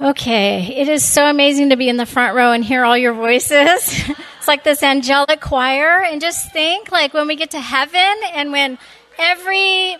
[0.00, 3.14] Okay, it is so amazing to be in the front row and hear all your
[3.14, 4.08] voices.
[4.38, 8.50] it's like this angelic choir, and just think like when we get to heaven and
[8.50, 8.76] when
[9.20, 9.96] every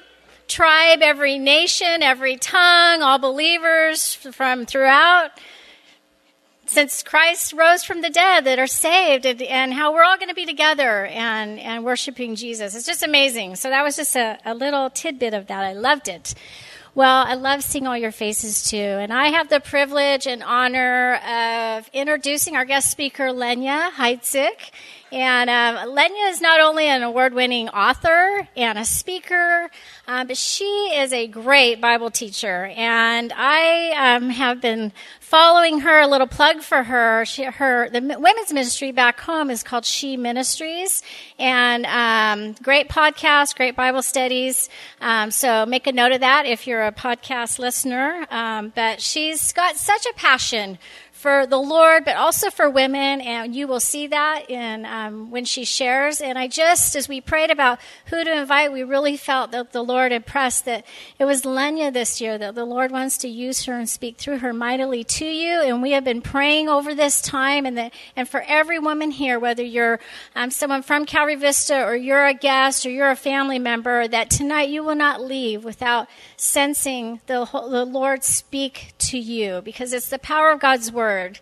[0.49, 5.31] tribe, every nation, every tongue, all believers from throughout,
[6.67, 10.29] since Christ rose from the dead that are saved, and, and how we're all going
[10.29, 12.75] to be together and, and worshiping Jesus.
[12.75, 13.55] It's just amazing.
[13.55, 15.65] So that was just a, a little tidbit of that.
[15.65, 16.35] I loved it.
[16.97, 18.77] Well, I love seeing all your faces too.
[18.77, 24.71] And I have the privilege and honor of introducing our guest speaker, Lenya Heitzig.
[25.15, 29.71] And um, Lenya is not only an award winning author and a speaker,
[30.09, 32.73] uh, but she is a great Bible teacher.
[32.77, 34.91] And I um, have been
[35.21, 37.25] following her, a little plug for her.
[37.27, 41.03] She, her the women's ministry back home is called She Ministries,
[41.39, 44.69] and um, great podcast, great Bible studies.
[45.01, 48.27] Um, so make a note of that if you're a podcast listener.
[48.31, 50.79] Um, but she's got such a passion
[51.25, 55.47] for the Lord, but also for women, and you will see that in um, when
[55.47, 56.21] she shares.
[56.21, 59.83] And I just, as we prayed about who to invite, we really felt that the
[59.83, 60.85] Lord impressed that
[61.19, 64.41] it was Lenya this year that the Lord wants to use her and speak through
[64.41, 65.63] her mightily to you.
[65.63, 69.39] And we have been praying over this time, and that, and for every woman here,
[69.39, 70.01] whether you're
[70.37, 74.29] um, someone from Calvary Vista or you're a guest or you're a family member, that
[74.29, 76.07] tonight you will not leave without
[76.37, 81.41] sensing the, the Lord speak to you, because it's the power of God's word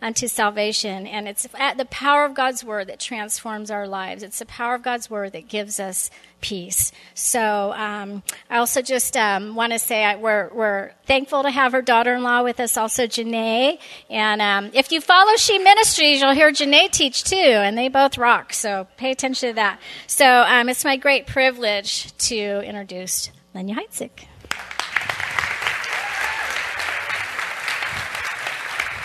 [0.00, 1.08] unto salvation.
[1.08, 4.22] And it's the power of God's word that transforms our lives.
[4.22, 6.08] It's the power of God's word that gives us
[6.40, 6.92] peace.
[7.14, 11.72] So um, I also just um, want to say I, we're, we're thankful to have
[11.72, 13.80] her daughter-in-law with us, also Janae.
[14.08, 18.16] And um, if you follow She Ministries, you'll hear Janae teach too, and they both
[18.18, 18.52] rock.
[18.52, 19.80] So pay attention to that.
[20.06, 24.27] So um, it's my great privilege to introduce Lenya Heitzig.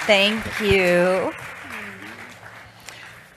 [0.05, 1.31] Thank you.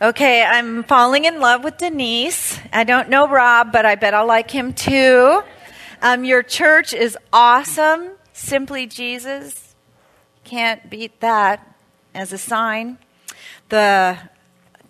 [0.02, 2.58] Okay, I'm falling in love with Denise.
[2.72, 5.44] I don't know Rob, but I bet I'll like him too.
[6.02, 8.10] Um, your church is awesome.
[8.32, 9.76] Simply Jesus.
[10.42, 11.64] Can't beat that
[12.16, 12.98] as a sign.
[13.68, 14.18] The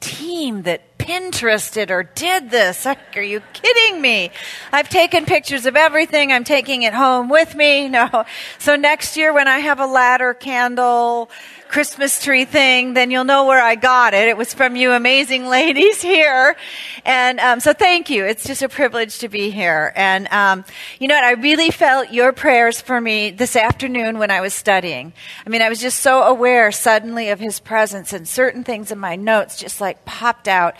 [0.00, 2.84] team that Pinterested or did this.
[2.84, 4.32] Are you kidding me?
[4.72, 6.32] I've taken pictures of everything.
[6.32, 7.88] I'm taking it home with me.
[7.96, 8.24] No.
[8.58, 11.30] So next year when I have a ladder candle,
[11.68, 14.28] Christmas tree thing, then you'll know where I got it.
[14.28, 16.56] It was from you amazing ladies here.
[17.04, 18.24] And um, so thank you.
[18.24, 19.92] It's just a privilege to be here.
[19.94, 20.64] And um,
[20.98, 21.24] you know what?
[21.24, 25.12] I really felt your prayers for me this afternoon when I was studying.
[25.46, 28.98] I mean, I was just so aware suddenly of his presence and certain things in
[28.98, 30.76] my notes just like popped out.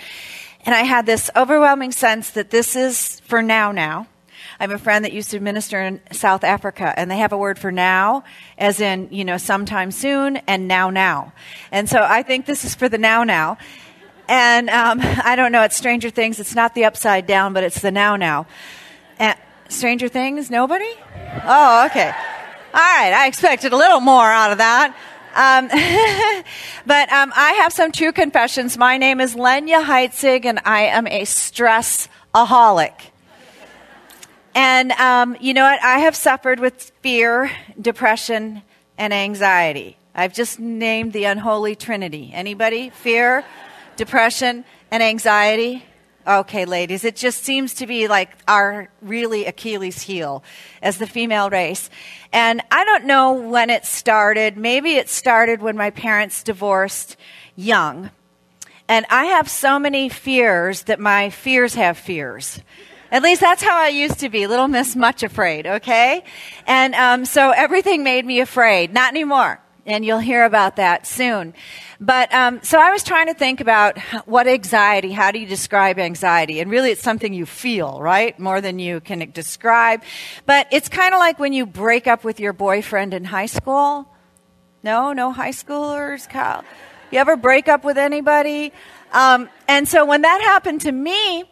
[0.64, 4.08] And I had this overwhelming sense that this is for now now
[4.58, 7.36] I have a friend that used to minister in South Africa, and they have a
[7.36, 8.24] word for now,
[8.56, 11.32] as in, you know, sometime soon, and now now.
[11.70, 13.58] And so I think this is for the now now.
[14.28, 16.40] And um, I don't know, it's Stranger Things.
[16.40, 18.46] It's not the upside down, but it's the now now.
[19.18, 19.36] And
[19.68, 20.90] Stranger Things, nobody?
[21.44, 22.08] Oh, okay.
[22.08, 24.96] All right, I expected a little more out of that.
[25.34, 25.68] Um,
[26.86, 28.78] but um, I have some true confessions.
[28.78, 32.92] My name is Lenya Heitzig, and I am a stressaholic.
[34.56, 35.84] And um, you know what?
[35.84, 38.62] I have suffered with fear, depression,
[38.96, 39.98] and anxiety.
[40.14, 42.30] I've just named the unholy trinity.
[42.32, 42.88] Anybody?
[42.88, 43.44] Fear,
[43.96, 45.84] depression, and anxiety?
[46.26, 50.42] Okay, ladies, it just seems to be like our really Achilles heel
[50.80, 51.90] as the female race.
[52.32, 54.56] And I don't know when it started.
[54.56, 57.18] Maybe it started when my parents divorced
[57.56, 58.10] young.
[58.88, 62.62] And I have so many fears that my fears have fears.
[63.10, 66.24] At least that's how I used to be, little miss much afraid, okay?
[66.66, 68.92] And um, so everything made me afraid.
[68.92, 69.60] Not anymore.
[69.86, 71.54] And you'll hear about that soon.
[72.00, 75.98] But um, so I was trying to think about what anxiety, how do you describe
[75.98, 76.58] anxiety?
[76.60, 78.36] And really it's something you feel, right?
[78.40, 80.02] More than you can describe.
[80.44, 84.08] But it's kind of like when you break up with your boyfriend in high school.
[84.82, 86.64] No, no high schoolers, Kyle.
[87.12, 88.72] You ever break up with anybody?
[89.12, 91.44] Um, and so when that happened to me,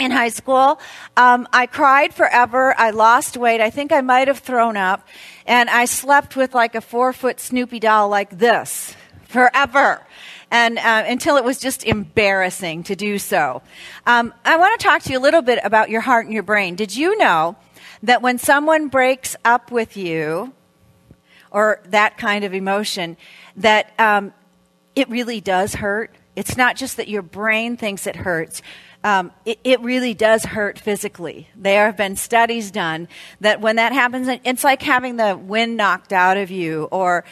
[0.00, 0.80] in high school.
[1.16, 2.74] Um, I cried forever.
[2.76, 3.60] I lost weight.
[3.60, 5.06] I think I might have thrown up.
[5.46, 8.96] And I slept with like a four foot Snoopy doll like this
[9.28, 10.04] forever.
[10.50, 13.62] And uh, until it was just embarrassing to do so.
[14.06, 16.42] Um, I want to talk to you a little bit about your heart and your
[16.42, 16.74] brain.
[16.74, 17.56] Did you know
[18.02, 20.52] that when someone breaks up with you,
[21.52, 23.16] or that kind of emotion,
[23.56, 24.32] that um,
[24.96, 26.14] it really does hurt?
[26.36, 28.62] It's not just that your brain thinks it hurts
[29.02, 31.48] um, it, it, really does hurt physically.
[31.56, 33.08] There have been studies done
[33.40, 37.24] that when that happens, it's like having the wind knocked out of you or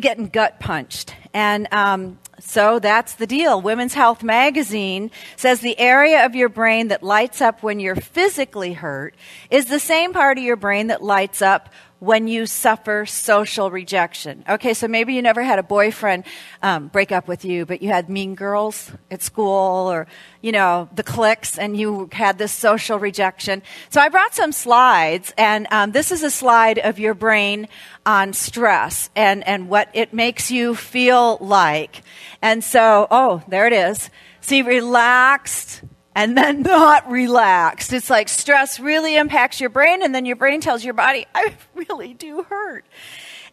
[0.00, 1.14] getting gut punched.
[1.34, 3.60] And um, so that's the deal.
[3.60, 8.72] Women's Health magazine says the area of your brain that lights up when you're physically
[8.72, 9.14] hurt
[9.50, 14.44] is the same part of your brain that lights up when you suffer social rejection.
[14.48, 16.24] Okay, so maybe you never had a boyfriend
[16.62, 20.06] um, break up with you, but you had mean girls at school or,
[20.42, 23.62] you know, the cliques, and you had this social rejection.
[23.88, 27.66] So I brought some slides, and um, this is a slide of your brain
[28.04, 32.02] on stress and, and what it makes you feel like.
[32.42, 34.10] And so, oh, there it is.
[34.42, 35.82] See, relaxed
[36.16, 37.92] and then not relaxed.
[37.92, 41.54] It's like stress really impacts your brain, and then your brain tells your body, I
[41.74, 42.84] really do hurt.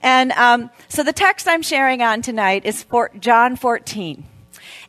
[0.02, 4.26] And um, so the text I'm sharing on tonight is for John 14.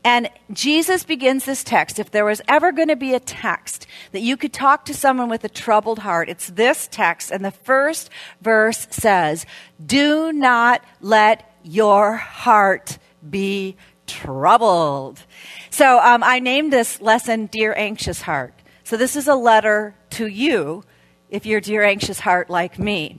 [0.04, 1.98] And Jesus begins this text.
[1.98, 5.28] If there was ever going to be a text that you could talk to someone
[5.28, 7.30] with a troubled heart, it's this text.
[7.30, 8.10] And the first
[8.40, 9.46] verse says,
[9.84, 12.98] Do not let your heart
[13.28, 13.76] be
[14.06, 15.24] troubled.
[15.74, 18.54] So um, I named this lesson Dear Anxious Heart.
[18.84, 20.84] So this is a letter to you
[21.30, 23.18] if you're Dear Anxious Heart like me.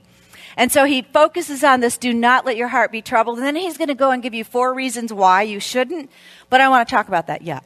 [0.56, 3.36] And so he focuses on this do not let your heart be troubled.
[3.36, 6.10] And then he's going to go and give you four reasons why you shouldn't.
[6.48, 7.62] But I want to talk about that yet.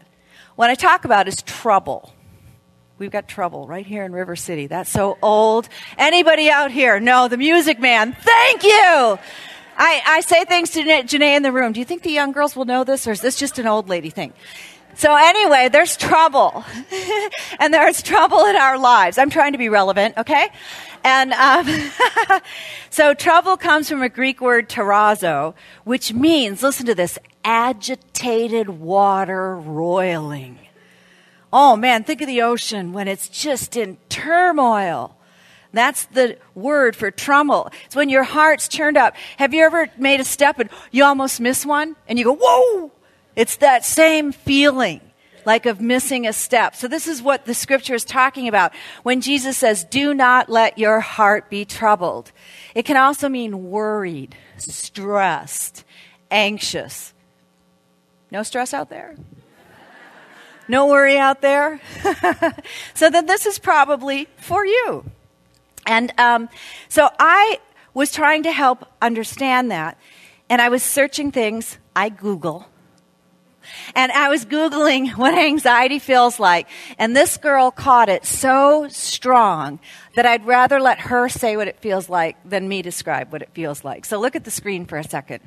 [0.57, 2.13] What I talk about is trouble.
[2.99, 4.67] We've got trouble right here in River City.
[4.67, 5.69] That's so old.
[5.99, 6.99] Anybody out here?
[6.99, 8.13] No, the music man.
[8.13, 9.19] Thank you.
[9.83, 11.75] I, I say things to Janae in the room.
[11.75, 13.89] Do you think the young girls will know this, or is this just an old
[13.89, 14.33] lady thing?
[14.95, 16.65] So anyway, there's trouble.
[17.59, 19.19] and there's trouble in our lives.
[19.19, 20.49] I'm trying to be relevant, okay?
[21.05, 21.91] And um,
[22.91, 25.55] so trouble comes from a Greek word tarazo,
[25.85, 30.59] which means, listen to this, agitated water roiling.
[31.53, 35.17] Oh man, think of the ocean when it's just in turmoil.
[35.73, 37.71] That's the word for trouble.
[37.87, 39.15] It's when your heart's turned up.
[39.37, 42.93] Have you ever made a step and you almost miss one and you go, whoa!
[43.37, 45.01] It's that same feeling
[45.45, 46.75] like of missing a step.
[46.75, 48.73] So this is what the scripture is talking about
[49.03, 52.33] when Jesus says, do not let your heart be troubled.
[52.75, 55.85] It can also mean worried, stressed,
[56.31, 57.15] anxious.
[58.31, 59.17] No stress out there?
[60.69, 61.81] No worry out there?
[62.95, 65.05] so then this is probably for you.
[65.85, 66.49] And um,
[66.89, 67.59] so I
[67.93, 69.99] was trying to help understand that.
[70.49, 71.79] And I was searching things.
[71.97, 72.70] I Google
[73.95, 76.69] and I was Googling what anxiety feels like.
[76.99, 79.81] And this girl caught it so strong
[80.17, 83.51] that I'd rather let her say what it feels like than me describe what it
[83.53, 84.05] feels like.
[84.05, 85.41] So look at the screen for a second.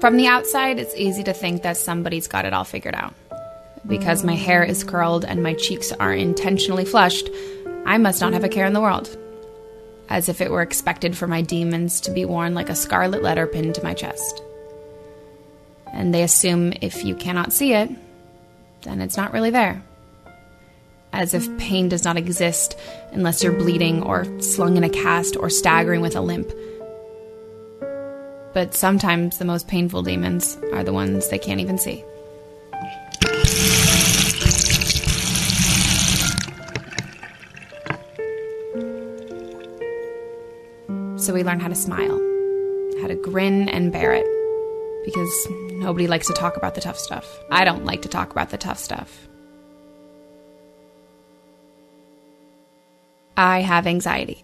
[0.00, 3.14] From the outside, it's easy to think that somebody's got it all figured out.
[3.88, 7.30] Because my hair is curled and my cheeks are intentionally flushed,
[7.86, 9.16] I must not have a care in the world.
[10.10, 13.46] As if it were expected for my demons to be worn like a scarlet letter
[13.46, 14.42] pinned to my chest.
[15.92, 17.90] And they assume if you cannot see it,
[18.82, 19.82] then it's not really there.
[21.12, 22.78] As if pain does not exist
[23.12, 26.52] unless you're bleeding or slung in a cast or staggering with a limp.
[28.52, 32.04] But sometimes the most painful demons are the ones they can't even see.
[41.28, 42.18] So we learn how to smile,
[43.02, 44.24] how to grin and bear it.
[45.04, 47.26] Because nobody likes to talk about the tough stuff.
[47.50, 49.28] I don't like to talk about the tough stuff.
[53.36, 54.42] I have anxiety.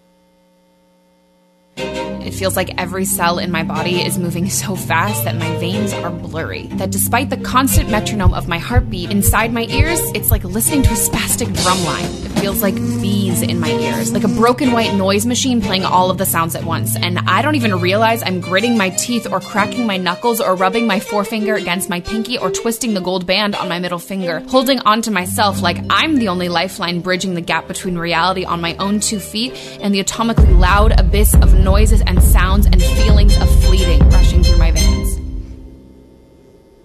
[1.79, 5.95] It feels like every cell in my body is moving so fast that my veins
[5.95, 6.67] are blurry.
[6.75, 10.91] That despite the constant metronome of my heartbeat inside my ears, it's like listening to
[10.91, 12.34] a spastic drum line.
[12.45, 16.19] Feels like bees in my ears, like a broken white noise machine playing all of
[16.19, 16.95] the sounds at once.
[16.95, 20.87] And I don't even realize I'm gritting my teeth or cracking my knuckles or rubbing
[20.87, 24.79] my forefinger against my pinky or twisting the gold band on my middle finger, holding
[24.81, 28.77] on to myself like I'm the only lifeline bridging the gap between reality on my
[28.77, 33.49] own two feet and the atomically loud abyss of noises and sounds and feelings of
[33.65, 35.17] fleeting rushing through my veins.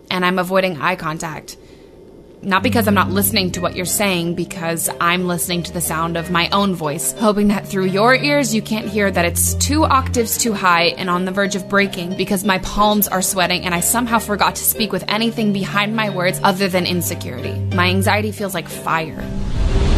[0.10, 1.58] And I'm avoiding eye contact.
[2.41, 6.15] Not because I'm not listening to what you're saying, because I'm listening to the sound
[6.15, 9.84] of my own voice, hoping that through your ears you can't hear that it's two
[9.84, 13.75] octaves too high and on the verge of breaking because my palms are sweating and
[13.75, 17.60] I somehow forgot to speak with anything behind my words other than insecurity.
[17.75, 19.22] My anxiety feels like fire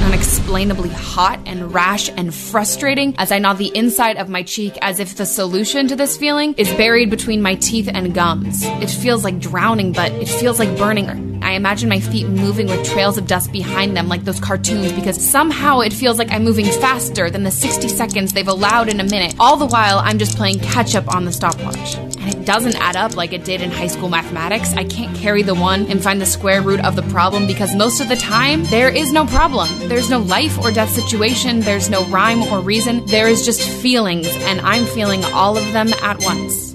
[0.01, 4.99] unexplainably hot and rash and frustrating as I gnaw the inside of my cheek as
[4.99, 8.63] if the solution to this feeling is buried between my teeth and gums.
[8.63, 11.30] It feels like drowning, but it feels like burning.
[11.41, 15.23] I imagine my feet moving with trails of dust behind them like those cartoons because
[15.23, 19.03] somehow it feels like I'm moving faster than the 60 seconds they've allowed in a
[19.03, 19.35] minute.
[19.39, 21.95] All the while, I'm just playing catch up on the stopwatch.
[21.95, 24.73] And it doesn't add up like it did in high school mathematics.
[24.73, 27.99] I can't carry the one and find the square root of the problem because most
[27.99, 29.67] of the time, there is no problem.
[29.89, 33.05] There's no life or death situation, there's no rhyme or reason.
[33.07, 36.70] There is just feelings, and I'm feeling all of them at once.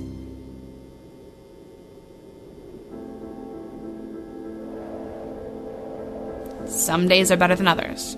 [6.86, 8.16] Some days are better than others.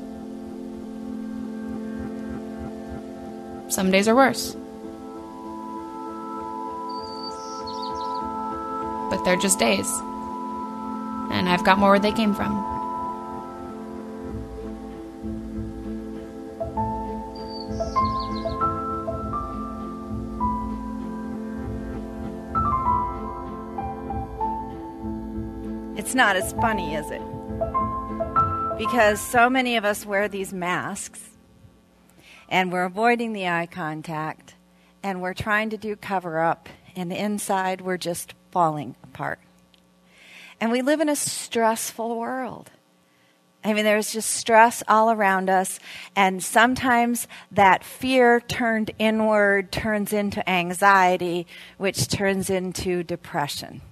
[3.72, 4.54] Some days are worse.
[9.08, 9.88] But they're just days.
[11.32, 12.52] And I've got more where they came from.
[25.96, 27.22] It's not as funny, is it?
[28.78, 31.30] Because so many of us wear these masks
[32.48, 34.54] and we're avoiding the eye contact
[35.02, 39.40] and we're trying to do cover up, and inside we're just falling apart.
[40.60, 42.70] And we live in a stressful world.
[43.64, 45.78] I mean, there's just stress all around us,
[46.16, 53.82] and sometimes that fear turned inward turns into anxiety, which turns into depression.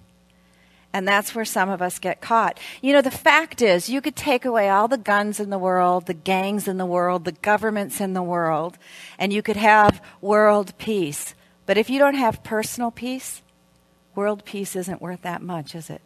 [0.97, 2.59] And that's where some of us get caught.
[2.81, 6.07] You know, the fact is, you could take away all the guns in the world,
[6.07, 8.79] the gangs in the world, the governments in the world,
[9.19, 11.35] and you could have world peace.
[11.67, 13.43] But if you don't have personal peace,
[14.15, 16.01] world peace isn't worth that much, is it?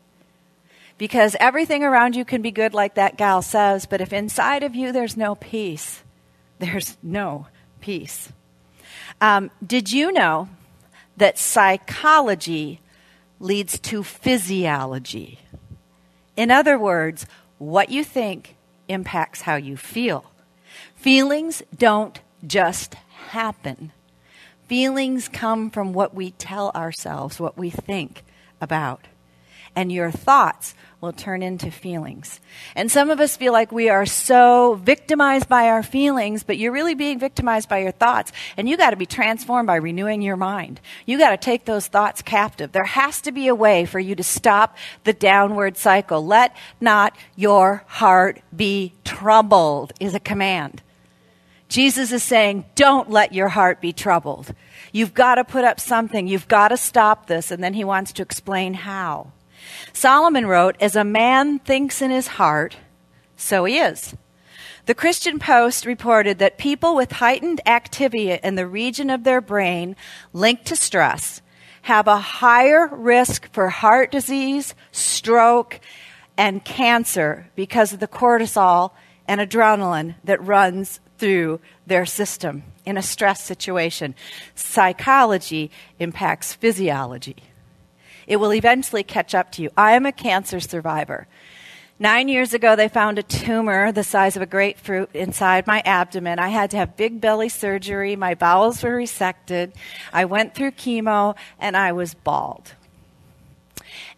[0.99, 4.75] Because everything around you can be good, like that gal says, but if inside of
[4.75, 6.03] you there's no peace,
[6.59, 7.47] there's no
[7.81, 8.33] peace.
[9.21, 10.49] Um, did you know
[11.17, 12.81] that psychology
[13.41, 15.41] leads to physiology.
[16.37, 17.27] In other words,
[17.59, 18.55] what you think
[18.89, 20.31] impacts how you feel.
[20.95, 22.95] Feelings don't just
[23.29, 23.93] happen.
[24.69, 28.23] Feelings come from what we tell ourselves, what we think
[28.61, 29.07] about.
[29.77, 32.41] And your thoughts will turn into feelings.
[32.75, 36.73] And some of us feel like we are so victimized by our feelings, but you're
[36.73, 38.33] really being victimized by your thoughts.
[38.57, 40.81] And you got to be transformed by renewing your mind.
[41.07, 42.73] You got to take those thoughts captive.
[42.73, 46.27] There has to be a way for you to stop the downward cycle.
[46.27, 50.83] Let not your heart be troubled, is a command.
[51.69, 54.53] Jesus is saying, don't let your heart be troubled.
[54.93, 56.27] You've got to put up something.
[56.27, 57.53] You've got to stop this.
[57.53, 59.33] And then he wants to explain how.
[59.93, 62.77] Solomon wrote, As a man thinks in his heart,
[63.37, 64.15] so he is.
[64.87, 69.95] The Christian Post reported that people with heightened activity in the region of their brain
[70.33, 71.43] linked to stress
[71.83, 75.81] have a higher risk for heart disease, stroke,
[76.37, 78.93] and cancer because of the cortisol
[79.27, 84.15] and adrenaline that runs through their system in a stress situation.
[84.55, 87.37] Psychology impacts physiology.
[88.31, 89.71] It will eventually catch up to you.
[89.77, 91.27] I am a cancer survivor.
[91.99, 96.39] Nine years ago, they found a tumor the size of a grapefruit inside my abdomen.
[96.39, 98.15] I had to have big belly surgery.
[98.15, 99.73] My bowels were resected.
[100.13, 102.73] I went through chemo and I was bald.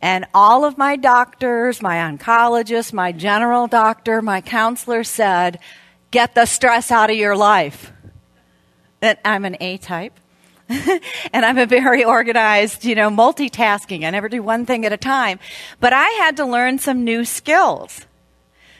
[0.02, 5.58] And all of my doctors, my oncologist, my general doctor, my counselor said,
[6.10, 7.94] get the stress out of your life.
[9.00, 10.20] And I'm an A type.
[11.32, 14.04] and I'm a very organized, you know, multitasking.
[14.04, 15.38] I never do one thing at a time.
[15.80, 18.06] But I had to learn some new skills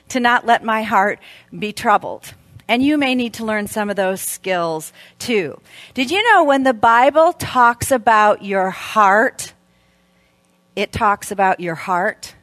[0.09, 1.19] to not let my heart
[1.57, 2.35] be troubled.
[2.69, 5.61] And you may need to learn some of those skills too.
[5.95, 9.53] Did you know when the Bible talks about your heart,
[10.77, 12.35] it talks about your heart?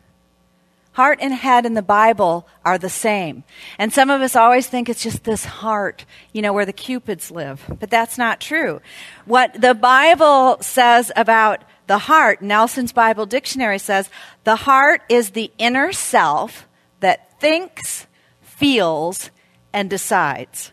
[0.93, 3.43] Heart and head in the Bible are the same.
[3.77, 7.31] And some of us always think it's just this heart, you know, where the cupids
[7.31, 7.63] live.
[7.79, 8.81] But that's not true.
[9.25, 14.09] What the Bible says about the heart, Nelson's Bible Dictionary says,
[14.43, 16.67] the heart is the inner self
[16.99, 18.07] that thinks,
[18.41, 19.31] feels,
[19.71, 20.71] and decides.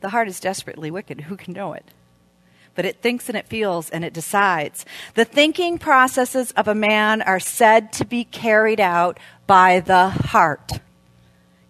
[0.00, 1.22] The heart is desperately wicked.
[1.22, 1.84] Who can know it?
[2.78, 4.86] But it thinks and it feels and it decides.
[5.14, 9.18] The thinking processes of a man are said to be carried out
[9.48, 10.70] by the heart.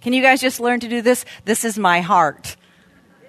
[0.03, 1.25] Can you guys just learn to do this?
[1.47, 2.57] This is my heart.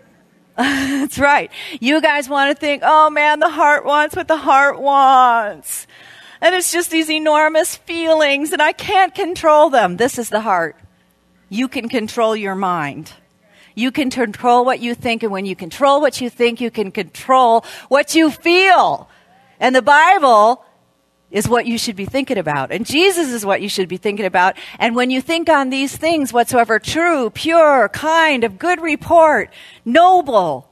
[0.57, 1.49] That's right.
[1.79, 5.87] You guys want to think, oh man, the heart wants what the heart wants.
[6.41, 9.95] And it's just these enormous feelings and I can't control them.
[9.95, 10.75] This is the heart.
[11.47, 13.13] you can control your mind.
[13.79, 16.91] You can control what you think, and when you control what you think, you can
[16.91, 19.09] control what you feel.
[19.57, 20.65] And the Bible
[21.31, 22.73] is what you should be thinking about.
[22.73, 24.57] And Jesus is what you should be thinking about.
[24.79, 29.49] And when you think on these things, whatsoever true, pure, kind, of good report,
[29.85, 30.69] noble,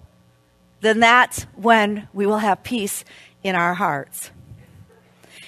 [0.82, 3.06] then that's when we will have peace
[3.42, 4.32] in our hearts.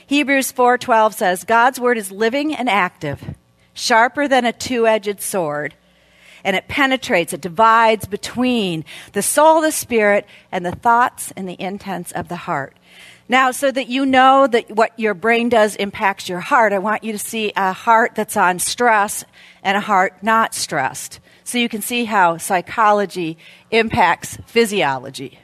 [0.07, 3.35] Hebrews 4:12 says, God's word is living and active,
[3.73, 5.75] sharper than a two-edged sword,
[6.49, 11.61] and it penetrates, it divides between the soul, the spirit, and the thoughts and the
[11.61, 12.75] intents of the heart.
[13.27, 17.03] Now, so that you know that what your brain does impacts your heart, I want
[17.03, 19.23] you to see a heart that's on stress
[19.61, 21.19] and a heart not stressed.
[21.43, 23.37] So you can see how psychology
[23.69, 25.37] impacts physiology.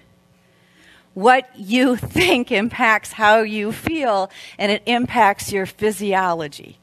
[1.14, 6.80] What you think impacts how you feel, and it impacts your physiology.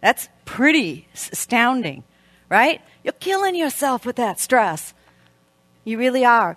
[0.00, 2.04] That's pretty astounding,
[2.48, 2.80] right?
[3.04, 4.94] You're killing yourself with that stress.
[5.84, 6.56] You really are.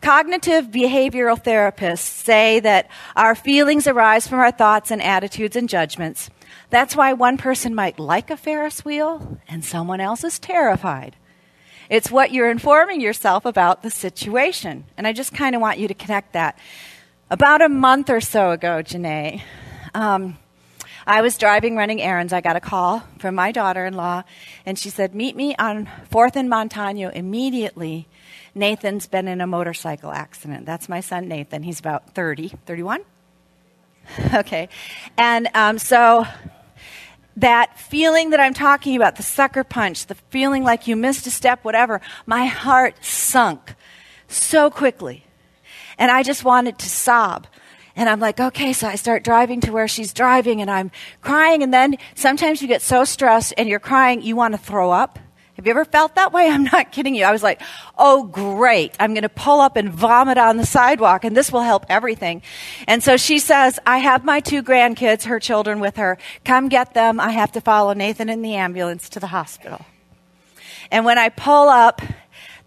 [0.00, 6.30] Cognitive behavioral therapists say that our feelings arise from our thoughts and attitudes and judgments.
[6.70, 11.16] That's why one person might like a Ferris wheel and someone else is terrified.
[11.90, 14.84] It's what you're informing yourself about the situation.
[14.96, 16.56] And I just kind of want you to connect that.
[17.28, 19.42] About a month or so ago, Janae,
[19.92, 20.38] um,
[21.06, 22.32] I was driving, running errands.
[22.32, 24.22] I got a call from my daughter in law,
[24.66, 28.06] and she said, Meet me on 4th and Montano immediately
[28.54, 30.66] Nathan's been in a motorcycle accident.
[30.66, 31.62] That's my son, Nathan.
[31.62, 33.02] He's about 30, 31?
[34.34, 34.68] okay.
[35.16, 36.26] And um, so
[37.36, 41.30] that feeling that I'm talking about, the sucker punch, the feeling like you missed a
[41.30, 43.74] step, whatever, my heart sunk
[44.28, 45.24] so quickly.
[45.96, 47.46] And I just wanted to sob.
[48.00, 50.90] And I'm like, okay, so I start driving to where she's driving and I'm
[51.20, 51.62] crying.
[51.62, 55.18] And then sometimes you get so stressed and you're crying, you want to throw up.
[55.56, 56.48] Have you ever felt that way?
[56.50, 57.24] I'm not kidding you.
[57.24, 57.60] I was like,
[57.98, 58.96] oh, great.
[58.98, 62.40] I'm going to pull up and vomit on the sidewalk, and this will help everything.
[62.88, 66.16] And so she says, I have my two grandkids, her children, with her.
[66.42, 67.20] Come get them.
[67.20, 69.84] I have to follow Nathan in the ambulance to the hospital.
[70.90, 72.00] And when I pull up,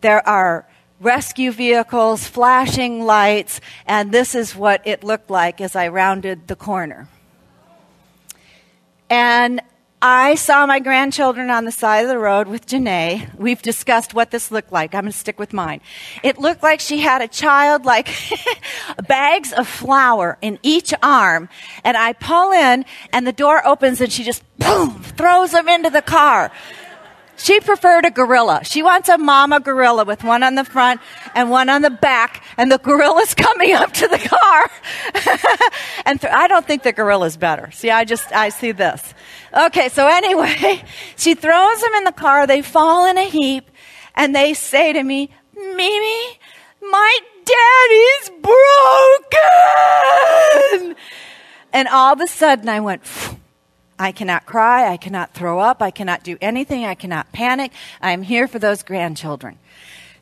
[0.02, 0.68] there are
[1.04, 6.56] rescue vehicles, flashing lights, and this is what it looked like as I rounded the
[6.56, 7.08] corner.
[9.10, 9.62] And
[10.06, 13.34] I saw my grandchildren on the side of the road with Janae.
[13.38, 14.94] We've discussed what this looked like.
[14.94, 15.80] I'm going to stick with mine.
[16.24, 18.10] It looked like she had a child, like
[19.08, 21.48] bags of flour in each arm.
[21.86, 25.90] And I pull in, and the door opens, and she just boom throws them into
[25.90, 26.52] the car.
[27.44, 28.62] She preferred a gorilla.
[28.64, 31.02] She wants a mama gorilla with one on the front
[31.36, 34.72] and one on the back, and the gorilla's coming up to the car.
[36.06, 37.70] and th- I don't think the gorilla's better.
[37.72, 39.14] See, I just, I see this.
[39.54, 40.86] Okay, so anyway,
[41.18, 43.70] she throws them in the car, they fall in a heap,
[44.16, 46.40] and they say to me, Mimi,
[46.80, 48.30] my daddy's
[50.80, 50.96] broken!
[51.74, 53.04] And all of a sudden I went,
[54.00, 54.92] I cannot cry.
[54.92, 55.82] I cannot throw up.
[55.82, 56.86] I cannot do anything.
[56.86, 57.72] I cannot panic.
[58.02, 59.60] I am here for those grandchildren.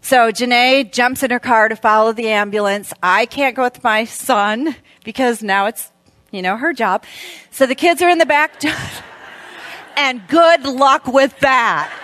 [0.01, 2.93] So Janae jumps in her car to follow the ambulance.
[3.03, 5.91] I can't go with my son because now it's,
[6.31, 7.05] you know, her job.
[7.51, 8.61] So the kids are in the back.
[9.95, 11.97] and good luck with that.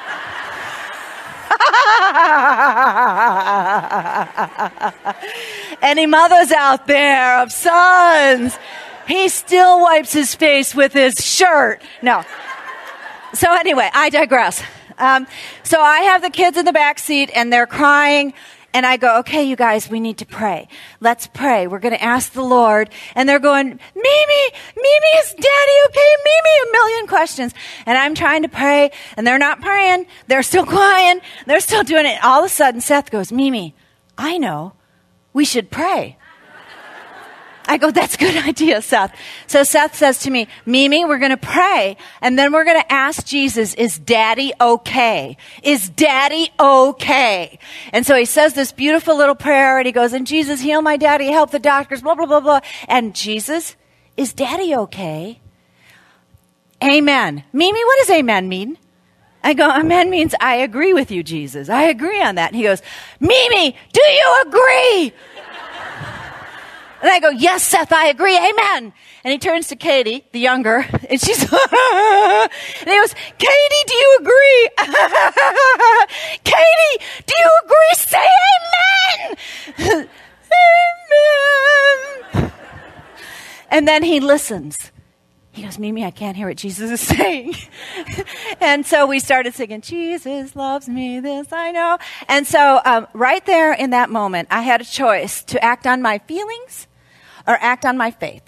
[5.82, 8.58] Any mothers out there of sons?
[9.08, 11.82] He still wipes his face with his shirt.
[12.02, 12.24] No.
[13.34, 14.62] So anyway, I digress.
[14.98, 15.28] Um,
[15.64, 18.34] so I have the kids in the back seat and they're crying.
[18.74, 20.68] And I go, okay, you guys, we need to pray.
[21.00, 21.68] Let's pray.
[21.68, 22.90] We're going to ask the Lord.
[23.16, 24.44] And they're going, Mimi,
[24.76, 26.12] Mimi, is daddy okay?
[26.26, 27.54] Mimi, a million questions.
[27.86, 30.06] And I'm trying to pray and they're not praying.
[30.28, 31.22] They're still crying.
[31.48, 32.24] They're still doing it.
[32.24, 33.74] All of a sudden, Seth goes, Mimi,
[34.18, 34.74] I know.
[35.34, 36.18] We should pray.
[37.68, 39.16] I go, that's a good idea, Seth.
[39.46, 42.92] So Seth says to me, Mimi, we're going to pray and then we're going to
[42.92, 45.38] ask Jesus, is daddy okay?
[45.64, 47.60] Is daddy okay?
[47.92, 50.98] And so he says this beautiful little prayer and he goes, and Jesus, heal my
[50.98, 52.62] daddy, help the doctors, blah, blah, blah, blah.
[52.88, 53.76] And Jesus,
[54.16, 55.40] is daddy okay?
[56.84, 57.44] Amen.
[57.54, 58.78] Mimi, what does amen mean?
[59.44, 61.70] I go, amen means I agree with you, Jesus.
[61.70, 62.52] I agree on that.
[62.52, 62.82] And he goes,
[63.20, 65.14] Mimi, do you agree?
[67.02, 68.38] And I go, Yes, Seth, I agree.
[68.38, 68.94] Amen.
[69.24, 74.18] And he turns to Katie, the younger, and she's, and he goes, Katie, do you
[74.22, 74.70] agree?
[76.44, 77.94] Katie, do you agree?
[77.96, 78.28] Say
[79.80, 80.08] amen.
[82.34, 82.52] amen.
[83.70, 84.92] And then he listens.
[85.58, 87.56] He goes, Mimi, I can't hear what Jesus is saying.
[88.62, 91.98] and so we started singing, Jesus loves me, this I know.
[92.28, 96.04] And so um, right there in that moment, I had a choice to act on
[96.04, 96.86] my feelings
[97.48, 98.44] or act on my faith.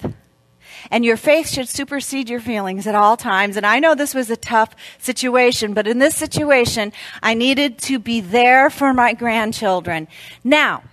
[0.92, 3.58] And your faith should supersede your feelings at all times.
[3.58, 6.94] And I know this was a tough situation, but in this situation,
[7.24, 10.08] I needed to be there for my grandchildren.
[10.44, 10.84] Now,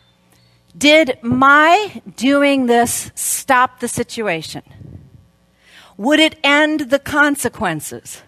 [0.76, 4.62] did my doing this stop the situation?
[5.96, 8.22] Would it end the consequences?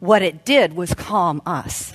[0.00, 1.92] What it did was calm us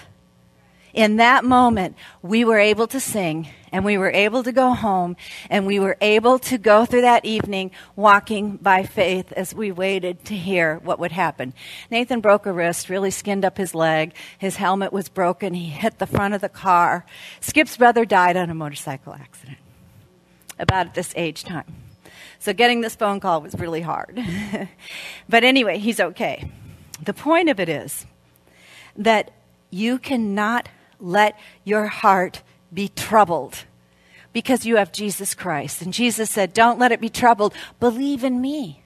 [0.98, 5.16] in that moment, we were able to sing and we were able to go home
[5.48, 10.26] and we were able to go through that evening walking by faith as we waited
[10.26, 11.54] to hear what would happen.
[11.92, 14.16] Nathan broke a wrist, really skinned up his leg.
[14.40, 15.54] His helmet was broken.
[15.54, 17.06] He hit the front of the car.
[17.42, 19.60] Skip's brother died on a motorcycle accident
[20.58, 21.87] about at this age time.
[22.40, 24.20] So getting this phone call was really hard.
[25.30, 26.50] but anyway, he's okay.
[27.04, 28.06] The point of it is
[28.96, 29.32] that
[29.70, 30.70] you cannot
[31.00, 32.42] let your heart
[32.74, 33.66] be troubled
[34.34, 35.82] because you have Jesus Christ.
[35.82, 37.54] And Jesus said, Don't let it be troubled.
[37.80, 38.84] Believe in me.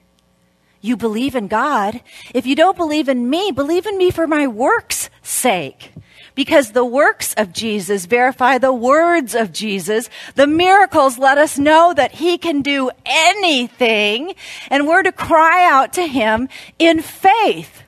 [0.80, 2.00] You believe in God.
[2.34, 5.92] If you don't believe in me, believe in me for my works' sake.
[6.34, 10.08] Because the works of Jesus verify the words of Jesus.
[10.34, 14.34] The miracles let us know that He can do anything,
[14.68, 17.82] and we're to cry out to Him in faith.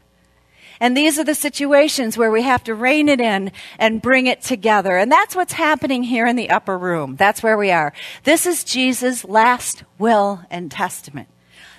[0.81, 4.43] And these are the situations where we have to rein it in and bring it
[4.43, 4.99] together.
[4.99, 7.17] And that's what's happening here in the upper room.
[7.17, 7.93] That's where we are.
[8.25, 11.29] This is Jesus' last will and testament.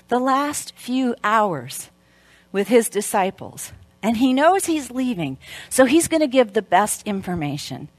[0.08, 1.92] The last few hours
[2.52, 3.74] with his disciples.
[4.06, 5.40] And he knows he's leaving.
[5.68, 7.90] So he's going to give the best information.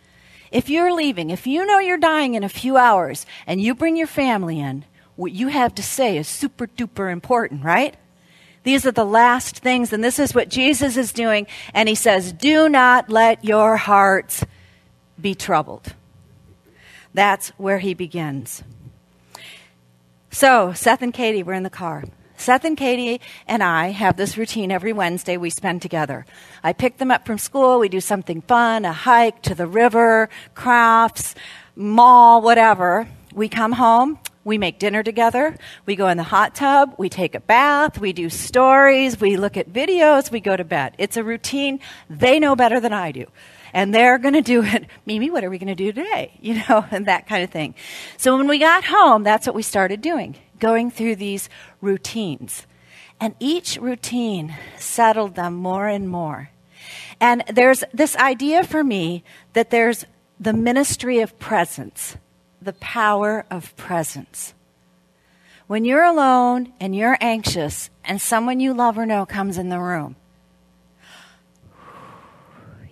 [0.53, 3.97] If you're leaving, if you know you're dying in a few hours and you bring
[3.97, 4.85] your family in,
[5.17, 7.97] what you have to say is super duper important, right?
[8.63, 11.49] These are the last things, and this is what Jesus is doing.
[11.75, 14.45] And he says, Do not let your hearts
[15.21, 15.93] be troubled.
[17.15, 18.63] That's where he begins.
[20.31, 22.05] So, Seth and Katie were in the car.
[22.37, 26.27] Seth and Katie and I have this routine every Wednesday we spend together.
[26.63, 30.29] I pick them up from school, we do something fun, a hike to the river,
[30.55, 31.35] crafts,
[31.75, 33.09] mall, whatever.
[33.35, 35.57] We come home, we make dinner together.
[35.87, 36.95] We go in the hot tub.
[36.99, 37.99] We take a bath.
[37.99, 39.21] We do stories.
[39.21, 40.31] We look at videos.
[40.31, 40.95] We go to bed.
[40.99, 43.27] It's a routine they know better than I do.
[43.73, 44.87] And they're going to do it.
[45.05, 46.33] Mimi, what are we going to do today?
[46.41, 47.75] You know, and that kind of thing.
[48.19, 51.49] So when we got home, that's what we started doing, going through these
[51.81, 52.67] routines.
[53.21, 56.51] And each routine settled them more and more.
[57.21, 60.05] And there's this idea for me that there's
[60.39, 62.17] the ministry of presence
[62.61, 64.53] the power of presence.
[65.67, 69.79] When you're alone and you're anxious and someone you love or know comes in the
[69.79, 70.17] room,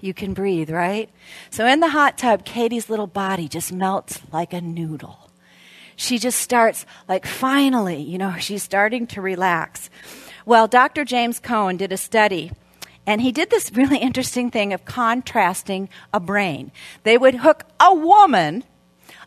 [0.01, 1.09] you can breathe, right?
[1.51, 5.24] So in the hot tub, Katie's little body just melts like a noodle.
[5.97, 9.91] She just starts, like, finally, you know, she's starting to relax.
[10.47, 11.05] Well, Dr.
[11.05, 12.51] James Coan did a study
[13.07, 16.73] and he did this really interesting thing of contrasting a brain.
[17.03, 18.65] They would hook a woman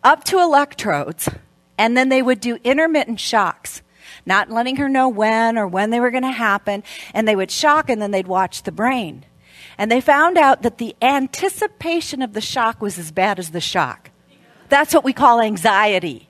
[0.04, 1.30] up to electrodes,
[1.78, 3.82] and then they would do intermittent shocks,
[4.26, 7.52] not letting her know when or when they were going to happen, and they would
[7.52, 9.26] shock and then they'd watch the brain.
[9.78, 13.62] And they found out that the anticipation of the shock was as bad as the
[13.62, 14.10] shock.
[14.70, 16.27] That's what we call anxiety.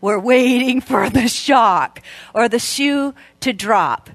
[0.00, 2.00] We're waiting for the shock
[2.34, 4.10] or the shoe to drop.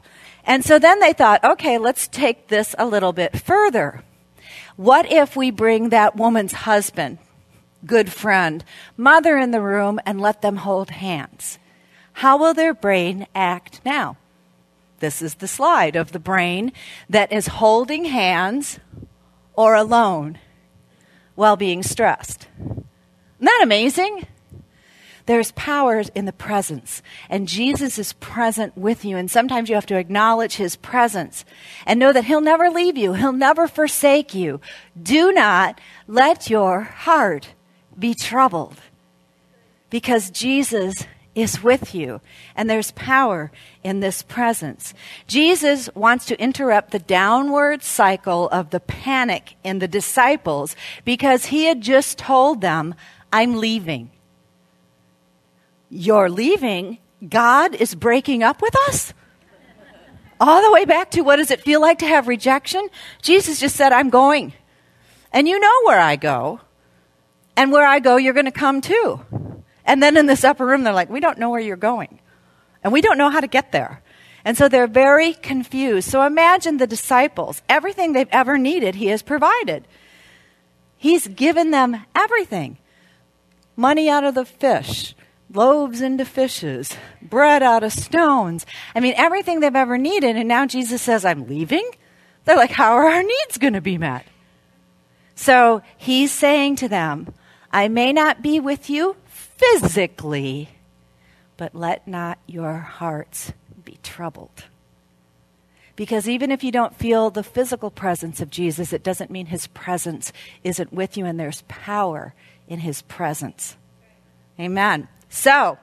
[0.46, 4.04] And so then they thought, okay, let's take this a little bit further.
[4.76, 7.18] What if we bring that woman's husband
[7.86, 8.64] good friend,
[8.98, 11.60] mother in the room, and let them hold hands.
[12.14, 14.18] How will their brain act now?
[15.00, 16.72] This is the slide of the brain
[17.10, 18.80] that is holding hands
[19.54, 20.40] or alone
[21.36, 22.48] while being stressed.
[22.60, 22.86] Isn't
[23.42, 24.26] that amazing?
[25.26, 29.18] There's power in the presence, and Jesus is present with you.
[29.18, 31.46] And sometimes you have to acknowledge his presence
[31.86, 34.62] and know that he'll never leave you, he'll never forsake you.
[35.02, 37.54] Do not let your heart
[37.98, 38.76] be troubled
[39.90, 42.22] because Jesus is with you
[42.56, 43.52] and there's power
[43.84, 44.94] in this presence.
[45.28, 51.66] Jesus wants to interrupt the downward cycle of the panic in the disciples because he
[51.66, 52.96] had just told them,
[53.34, 54.12] I'm leaving.
[55.96, 57.00] You're leaving?
[57.28, 59.14] God is breaking up with us?
[60.40, 62.88] All the way back to what does it feel like to have rejection?
[63.22, 64.54] Jesus just said, I'm going.
[65.32, 66.60] And you know where I go.
[67.56, 69.22] And where I go, you're going to come too.
[69.86, 72.20] And then in this upper room, they're like, we don't know where you're going.
[72.84, 74.02] And we don't know how to get there.
[74.44, 76.10] And so they're very confused.
[76.10, 77.62] So imagine the disciples.
[77.70, 79.88] Everything they've ever needed, He has provided.
[80.98, 82.78] He's given them everything
[83.76, 85.16] money out of the fish,
[85.56, 88.66] loaves into fishes, bread out of stones.
[88.94, 90.36] I mean, everything they've ever needed.
[90.36, 91.90] And now Jesus says, I'm leaving?
[92.44, 94.26] They're like, how are our needs going to be met?
[95.36, 97.34] So he's saying to them,
[97.72, 100.70] I may not be with you physically,
[101.58, 103.52] but let not your hearts
[103.84, 104.66] be troubled.
[105.96, 109.68] Because even if you don't feel the physical presence of Jesus, it doesn't mean his
[109.68, 112.34] presence isn't with you, and there's power
[112.68, 113.78] in his presence.
[114.60, 115.08] Amen.
[115.30, 115.78] So,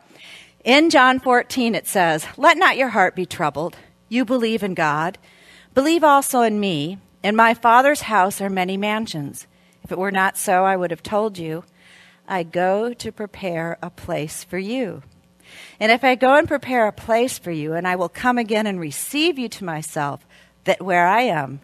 [0.64, 3.76] in John 14, it says, Let not your heart be troubled.
[4.08, 5.18] You believe in God.
[5.74, 6.98] Believe also in me.
[7.22, 9.46] In my Father's house are many mansions.
[9.82, 11.64] If it were not so, I would have told you.
[12.28, 15.02] I go to prepare a place for you.
[15.80, 18.66] And if I go and prepare a place for you, and I will come again
[18.66, 20.26] and receive you to myself,
[20.64, 21.60] that where I am,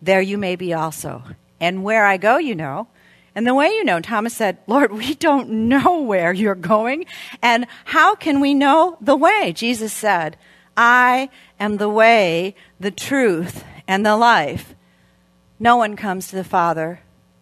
[0.00, 1.22] there you may be also.
[1.60, 2.88] And where I go, you know,
[3.34, 7.06] and the way you know, Thomas said, Lord, we don't know where you're going,
[7.40, 9.52] and how can we know the way?
[9.54, 10.36] Jesus said,
[10.76, 14.74] I am the way, the truth, and the life.
[15.58, 17.00] No one comes to the Father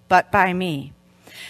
[0.08, 0.92] but by me.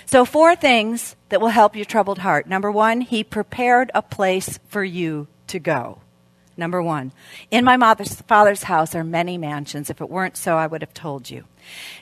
[0.06, 2.46] So, four things that will help your troubled heart.
[2.46, 5.98] Number one, He prepared a place for you to go.
[6.60, 7.12] Number one,
[7.50, 9.88] in my mother's, father's house are many mansions.
[9.88, 11.44] If it weren't so, I would have told you.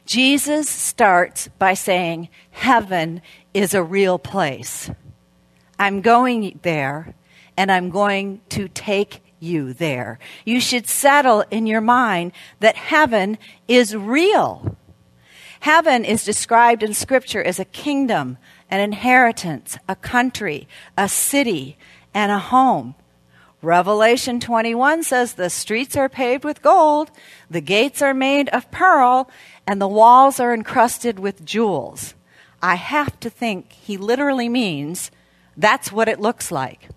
[0.05, 3.23] Jesus starts by saying, Heaven
[3.55, 4.91] is a real place.
[5.79, 7.15] I'm going there,
[7.57, 10.19] and I'm going to take you there.
[10.45, 14.77] You should settle in your mind that heaven is real.
[15.61, 20.67] Heaven is described in Scripture as a kingdom, an inheritance, a country,
[20.97, 21.79] a city,
[22.13, 22.97] and a home.
[23.61, 27.11] Revelation 21 says the streets are paved with gold,
[27.51, 29.29] the gates are made of pearl,
[29.67, 32.15] and the walls are encrusted with jewels.
[32.63, 35.11] I have to think he literally means
[35.57, 36.89] that's what it looks like.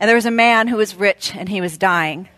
[0.00, 2.28] And there was a man who was rich and he was dying,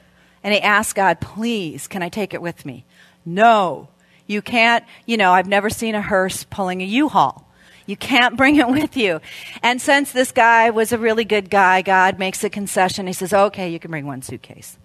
[0.42, 2.84] and he asked God, Please, can I take it with me?
[3.24, 3.88] No,
[4.26, 4.84] you can't.
[5.06, 7.49] You know, I've never seen a hearse pulling a U Haul.
[7.90, 9.20] You can't bring it with you.
[9.64, 13.08] And since this guy was a really good guy, God makes a concession.
[13.08, 14.78] He says, okay, you can bring one suitcase.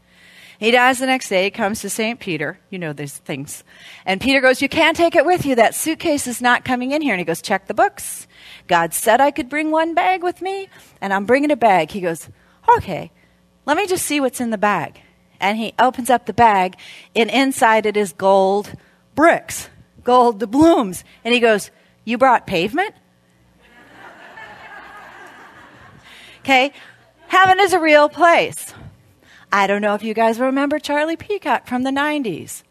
[0.58, 1.44] He dies the next day.
[1.44, 2.20] He comes to St.
[2.20, 2.58] Peter.
[2.72, 3.63] You know these things.
[4.08, 5.54] And Peter goes, You can't take it with you.
[5.56, 7.13] That suitcase is not coming in here.
[7.13, 8.26] And he goes, Check the books.
[8.68, 10.70] God said I could bring one bag with me,
[11.02, 11.91] and I'm bringing a bag.
[11.91, 12.30] He goes,
[12.78, 13.12] Okay,
[13.65, 15.02] let me just see what's in the bag.
[15.41, 16.78] And he opens up the bag,
[17.13, 18.74] and inside it is gold
[19.13, 19.70] bricks,
[20.06, 21.04] gold doubloons.
[21.26, 21.70] And he goes,
[22.06, 22.96] you brought pavement?
[26.39, 26.72] Okay,
[27.28, 28.74] heaven is a real place.
[29.52, 32.62] I don't know if you guys remember Charlie Peacock from the 90s.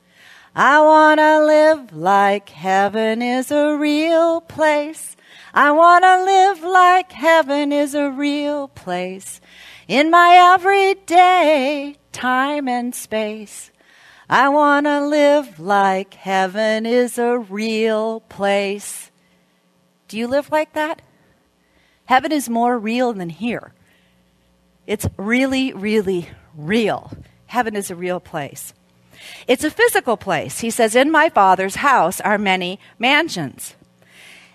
[0.54, 5.16] I want to live like heaven is a real place.
[5.52, 9.40] I want to live like heaven is a real place.
[9.88, 13.72] In my everyday time and space,
[14.30, 19.10] I want to live like heaven is a real place.
[20.14, 21.02] Do you live like that?
[22.04, 23.72] Heaven is more real than here.
[24.86, 27.10] It's really, really real.
[27.46, 28.74] Heaven is a real place.
[29.48, 30.60] It's a physical place.
[30.60, 33.74] He says, In my Father's house are many mansions.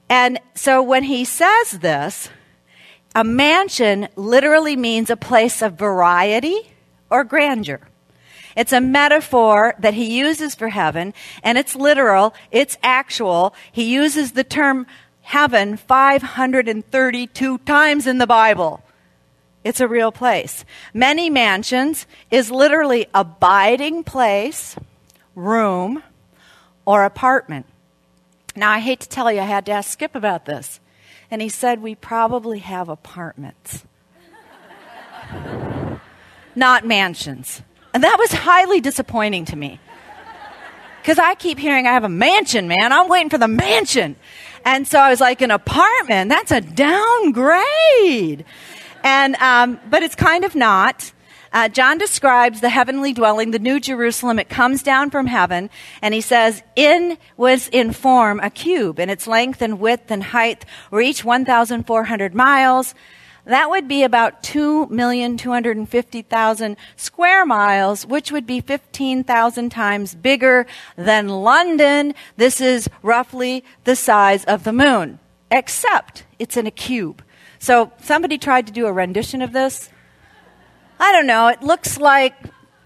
[0.07, 2.29] And so when he says this,
[3.13, 6.71] a mansion literally means a place of variety
[7.09, 7.81] or grandeur.
[8.55, 13.53] It's a metaphor that he uses for heaven, and it's literal, it's actual.
[13.73, 14.87] He uses the term
[15.29, 18.81] heaven 532 times in the Bible.
[19.63, 20.65] It's a real place.
[20.91, 24.75] Many mansions is literally abiding place,
[25.35, 26.01] room,
[26.83, 27.67] or apartment.
[28.55, 30.79] Now, I hate to tell you, I had to ask Skip about this.
[31.29, 33.85] And he said, We probably have apartments,
[36.55, 37.61] not mansions.
[37.93, 39.79] And that was highly disappointing to me.
[41.03, 42.91] Because I keep hearing I have a mansion, man.
[42.91, 44.15] I'm waiting for the mansion.
[44.69, 48.45] And so I was like, an apartment, that's a downgrade.
[49.03, 51.11] And, um, but it's kind of not.
[51.51, 54.37] Uh, John describes the heavenly dwelling, the New Jerusalem.
[54.37, 55.71] It comes down from heaven,
[56.03, 60.23] and he says, "In was in form a cube, and its length and width and
[60.23, 62.93] height were each 1,400 miles."
[63.49, 72.13] That would be about 2,250,000 square miles, which would be 15,000 times bigger than London.
[72.37, 75.17] This is roughly the size of the moon,
[75.49, 77.23] except it's in a cube.
[77.57, 79.89] So somebody tried to do a rendition of this.
[80.99, 82.35] I don't know, it looks like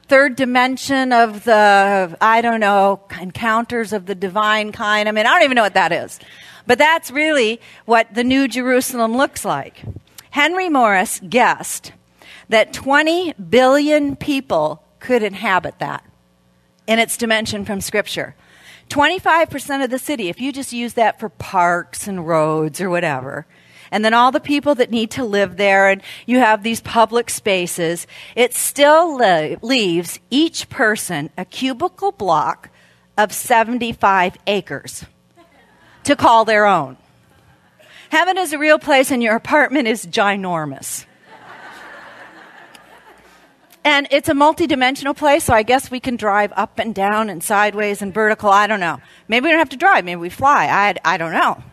[0.08, 5.10] third dimension of the, I don't know, encounters of the divine kind.
[5.10, 6.21] I mean, I don't even know what that is.
[6.65, 9.84] But that's really what the New Jerusalem looks like.
[10.33, 11.91] Henry Morris guessed
[12.49, 16.03] that 20 billion people could inhabit that
[16.87, 18.35] in its dimension from Scripture.
[18.89, 23.45] 25% of the city, if you just use that for parks and roads or whatever,
[23.91, 27.29] and then all the people that need to live there, and you have these public
[27.29, 32.71] spaces, it still le- leaves each person a cubicle block
[33.19, 35.05] of 75 acres
[36.05, 36.97] to call their own.
[38.13, 41.08] Heaven is a real place, and your apartment is ginormous.
[43.84, 47.43] And it's a multi-dimensional place, so I guess we can drive up and down and
[47.43, 48.52] sideways and vertical.
[48.52, 48.99] I don't know.
[49.28, 50.06] Maybe we don't have to drive.
[50.06, 50.67] Maybe we fly.
[50.67, 51.63] I, I don't know.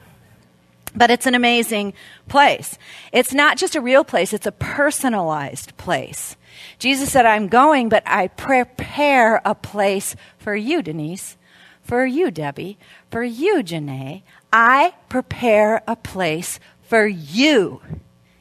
[0.97, 1.93] But it's an amazing
[2.27, 2.79] place.
[3.13, 6.37] It's not just a real place, it's a personalized place.
[6.79, 11.37] Jesus said, I'm going, but I prepare a place for you, Denise,
[11.83, 12.79] for you, Debbie,
[13.11, 14.23] for you, Janae.
[14.53, 17.81] I prepare a place for you.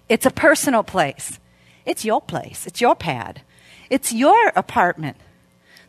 [0.07, 1.39] It's a personal place.
[1.85, 2.65] It's your place.
[2.65, 3.41] It's your pad.
[3.89, 5.17] It's your apartment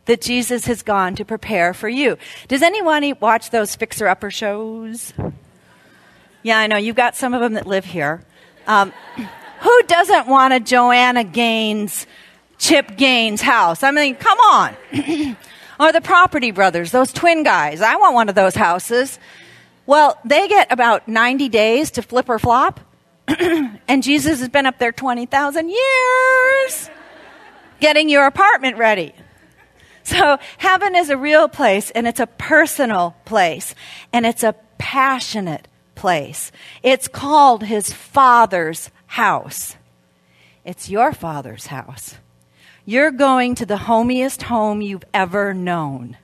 [0.05, 2.17] that Jesus has gone to prepare for you.
[2.47, 5.13] Does anyone watch those fixer upper shows?
[6.43, 6.77] Yeah, I know.
[6.77, 8.23] You've got some of them that live here.
[8.67, 8.93] Um,
[9.61, 12.07] who doesn't want a Joanna Gaines,
[12.57, 13.83] Chip Gaines house?
[13.83, 14.75] I mean, come on.
[15.79, 17.81] or the Property Brothers, those twin guys.
[17.81, 19.19] I want one of those houses.
[19.91, 22.79] Well, they get about 90 days to flip or flop.
[23.27, 26.89] and Jesus has been up there 20,000 years
[27.81, 29.13] getting your apartment ready.
[30.03, 33.75] So, heaven is a real place, and it's a personal place,
[34.13, 36.53] and it's a passionate place.
[36.83, 39.75] It's called his Father's house.
[40.63, 42.15] It's your Father's house.
[42.85, 46.15] You're going to the homiest home you've ever known.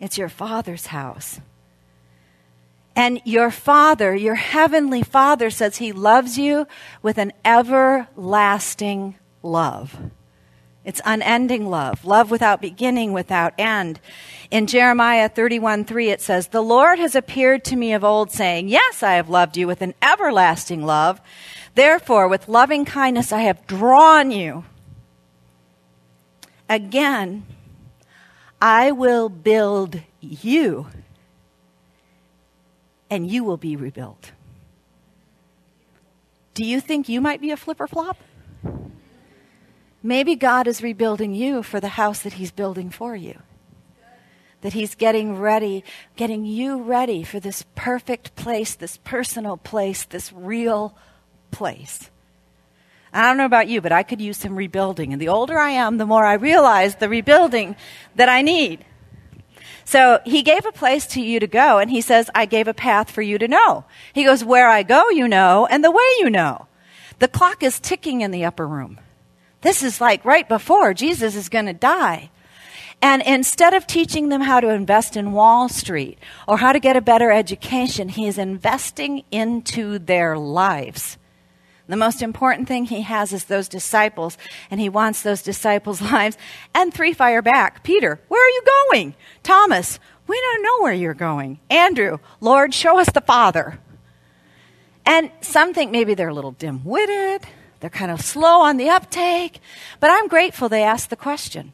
[0.00, 1.40] It's your Father's house.
[2.96, 6.66] And your Father, your Heavenly Father, says He loves you
[7.02, 10.10] with an everlasting love.
[10.82, 14.00] It's unending love, love without beginning, without end.
[14.50, 18.68] In Jeremiah 31 3, it says, The Lord has appeared to me of old, saying,
[18.68, 21.20] Yes, I have loved you with an everlasting love.
[21.74, 24.64] Therefore, with loving kindness, I have drawn you.
[26.68, 27.44] Again,
[28.62, 30.86] I will build you,
[33.10, 34.32] and you will be rebuilt.
[36.54, 38.16] Do you think you might be a flipper flop?
[40.02, 43.42] Maybe God is rebuilding you for the house that He's building for you.
[44.62, 45.84] That He's getting ready,
[46.16, 50.96] getting you ready for this perfect place, this personal place, this real
[51.50, 52.08] place.
[53.12, 55.12] I don't know about you, but I could use some rebuilding.
[55.12, 57.76] And the older I am, the more I realize the rebuilding
[58.14, 58.85] that I need.
[59.86, 62.74] So he gave a place to you to go, and he says, I gave a
[62.74, 63.84] path for you to know.
[64.12, 66.66] He goes, Where I go, you know, and the way you know.
[67.20, 68.98] The clock is ticking in the upper room.
[69.62, 72.30] This is like right before Jesus is going to die.
[73.00, 76.18] And instead of teaching them how to invest in Wall Street
[76.48, 81.16] or how to get a better education, he is investing into their lives.
[81.88, 84.36] The most important thing he has is those disciples,
[84.70, 86.36] and he wants those disciples' lives.
[86.74, 89.14] And three fire back Peter, where are you going?
[89.42, 91.60] Thomas, we don't know where you're going.
[91.70, 93.78] Andrew, Lord, show us the Father.
[95.04, 97.46] And some think maybe they're a little dim witted.
[97.78, 99.60] They're kind of slow on the uptake,
[100.00, 101.72] but I'm grateful they asked the question.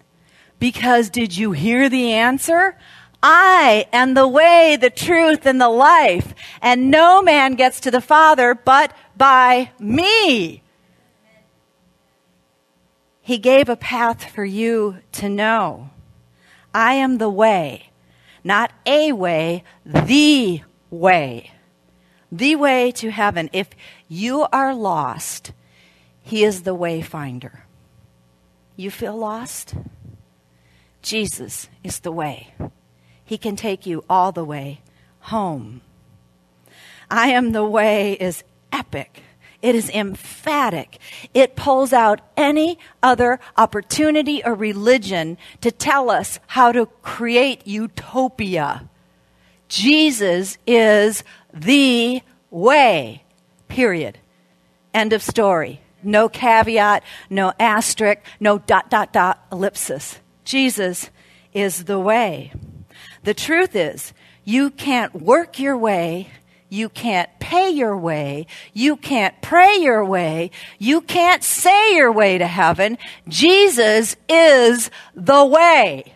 [0.58, 2.76] Because did you hear the answer?
[3.22, 8.00] I am the way, the truth, and the life, and no man gets to the
[8.00, 8.92] Father but
[9.22, 10.60] by me.
[13.20, 15.90] He gave a path for you to know.
[16.74, 17.90] I am the way,
[18.42, 21.52] not a way, the way.
[22.32, 23.48] The way to heaven.
[23.52, 23.70] If
[24.08, 25.52] you are lost,
[26.22, 27.60] he is the wayfinder.
[28.74, 29.74] You feel lost?
[31.00, 32.54] Jesus is the way.
[33.24, 34.80] He can take you all the way
[35.20, 35.82] home.
[37.08, 39.22] I am the way is epic.
[39.60, 40.98] It is emphatic.
[41.34, 48.88] It pulls out any other opportunity or religion to tell us how to create utopia.
[49.68, 51.22] Jesus is
[51.54, 53.22] the way.
[53.68, 54.18] Period.
[54.92, 55.80] End of story.
[56.02, 60.18] No caveat, no asterisk, no dot, dot, dot, ellipsis.
[60.44, 61.08] Jesus
[61.52, 62.52] is the way.
[63.22, 64.12] The truth is,
[64.44, 66.28] you can't work your way,
[66.72, 68.46] You can't pay your way.
[68.72, 70.52] You can't pray your way.
[70.78, 72.96] You can't say your way to heaven.
[73.28, 76.14] Jesus is the way.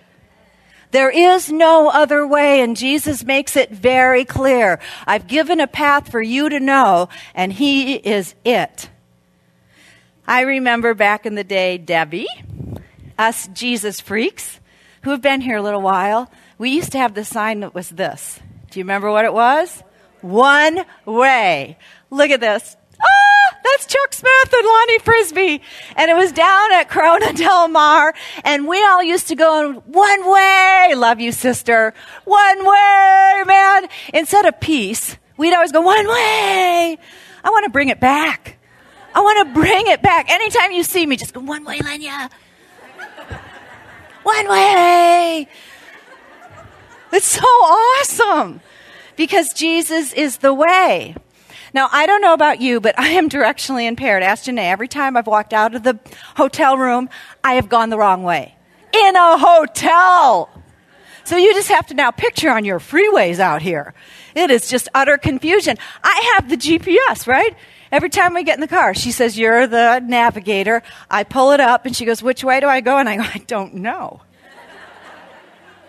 [0.93, 4.81] There is no other way, and Jesus makes it very clear.
[5.07, 8.89] I've given a path for you to know, and He is it.
[10.27, 12.29] I remember back in the day, Debbie,
[13.19, 14.59] us Jesus freaks,
[15.03, 17.91] who have been here a little while, we used to have the sign that was
[17.91, 18.41] this.
[18.71, 19.83] Do you remember what it was?
[20.27, 21.79] One way.
[22.11, 22.77] Look at this.
[23.01, 25.63] Ah, that's Chuck Smith and Lonnie Frisbee.
[25.95, 28.13] And it was down at Corona Del Mar.
[28.43, 30.95] And we all used to go in one way.
[30.97, 31.95] Love you, sister.
[32.25, 33.89] One way, man.
[34.13, 36.99] Instead of peace, we'd always go one way.
[37.45, 38.59] I want to bring it back.
[39.15, 40.29] I want to bring it back.
[40.29, 42.31] Anytime you see me, just go one way, Lenya.
[44.25, 45.49] One way.
[47.13, 48.61] It's so awesome
[49.17, 51.15] because Jesus is the way.
[51.73, 54.23] Now, I don't know about you, but I am directionally impaired.
[54.23, 54.71] Ask Janae.
[54.71, 55.99] Every time I've walked out of the
[56.37, 57.09] hotel room,
[57.45, 58.55] I have gone the wrong way.
[58.93, 60.51] In a hotel!
[61.25, 63.95] So you just have to now picture on your freeways out here.
[64.37, 65.77] It is just utter confusion.
[66.05, 67.57] I have the GPS, right?
[67.91, 70.83] Every time we get in the car, she says, You're the navigator.
[71.11, 72.99] I pull it up and she goes, Which way do I go?
[72.99, 74.21] And I go, I don't know.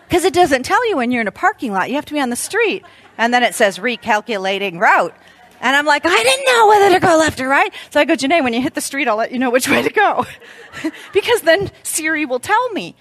[0.07, 1.89] Because it doesn't tell you when you're in a parking lot.
[1.89, 2.84] You have to be on the street.
[3.18, 5.15] And then it says recalculating route.
[5.59, 7.74] And I'm like, I didn't know whether to go left or right.
[7.89, 9.82] So I go, Janae, when you hit the street, I'll let you know which way
[9.82, 10.26] to go.
[11.13, 12.95] because then Siri will tell me.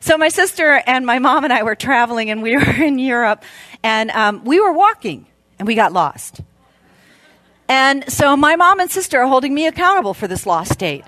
[0.00, 3.42] So my sister and my mom and I were traveling and we were in Europe
[3.82, 5.26] and um, we were walking
[5.58, 6.40] and we got lost.
[7.68, 11.04] And so my mom and sister are holding me accountable for this lost state.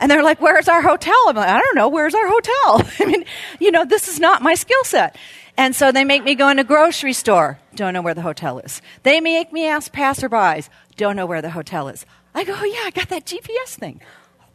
[0.00, 1.16] And they're like, Where's our hotel?
[1.28, 1.88] I'm like, I don't know.
[1.88, 2.90] Where's our hotel?
[3.00, 3.24] I mean,
[3.60, 5.16] you know, this is not my skill set.
[5.56, 7.58] And so they make me go in a grocery store.
[7.74, 8.80] Don't know where the hotel is.
[9.02, 10.68] They make me ask passerbys.
[10.96, 12.06] Don't know where the hotel is.
[12.34, 14.00] I go, oh, yeah, I got that GPS thing.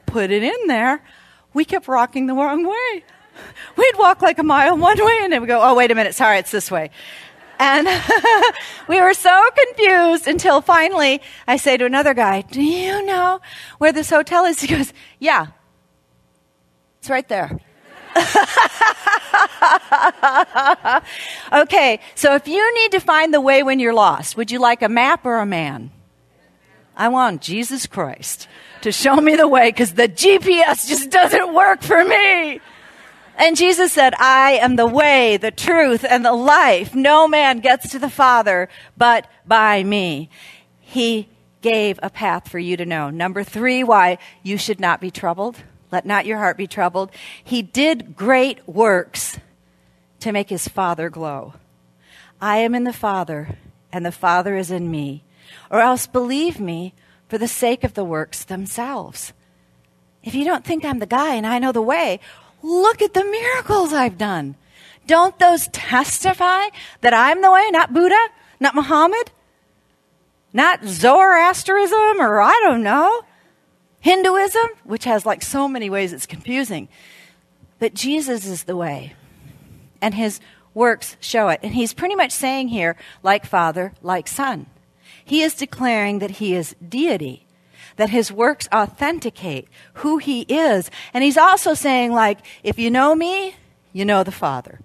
[0.06, 1.04] Put it in there.
[1.54, 3.04] We kept rocking the wrong way.
[3.76, 6.16] We'd walk like a mile one way and then we go, oh, wait a minute.
[6.16, 6.90] Sorry, it's this way.
[7.60, 7.88] And
[8.88, 13.42] we were so confused until finally I say to another guy, Do you know
[13.80, 14.62] where this hotel is?
[14.62, 15.48] He goes, Yeah,
[17.00, 17.60] it's right there.
[21.54, 24.82] okay, so if you need to find the way when you're lost, would you like
[24.82, 25.92] a map or a man?
[26.96, 28.48] I want Jesus Christ
[28.82, 32.60] to show me the way because the GPS just doesn't work for me.
[33.38, 36.96] And Jesus said, I am the way, the truth, and the life.
[36.96, 40.32] No man gets to the Father but by me.
[40.80, 41.30] He
[41.62, 43.12] gave a path for you to know.
[43.12, 45.58] Number three, why you should not be troubled.
[45.92, 47.12] Let not your heart be troubled.
[47.44, 49.40] He did great works
[50.20, 51.54] to make his Father glow.
[52.42, 53.58] I am in the Father,
[53.92, 55.24] and the Father is in me.
[55.72, 56.94] Or else believe me
[57.30, 59.34] for the sake of the works themselves.
[60.24, 62.20] If you don't think I'm the guy and I know the way,
[62.64, 64.56] Look at the miracles I've done.
[65.06, 66.68] Don't those testify
[67.02, 68.28] that I'm the way, not Buddha,
[68.60, 69.32] not Muhammad,
[70.52, 73.22] not Zoroastrianism, or I don't know,
[74.00, 76.88] Hinduism, which has like so many ways it's confusing.
[77.80, 79.14] But Jesus is the way,
[80.02, 80.40] and his
[80.74, 81.60] works show it.
[81.62, 84.68] And he's pretty much saying here, like Father, like Son.
[85.24, 87.48] He is declaring that he is deity
[87.98, 90.90] that his works authenticate who he is.
[91.14, 93.56] And he's also saying, like, if you know me,
[93.92, 94.80] you know the Father.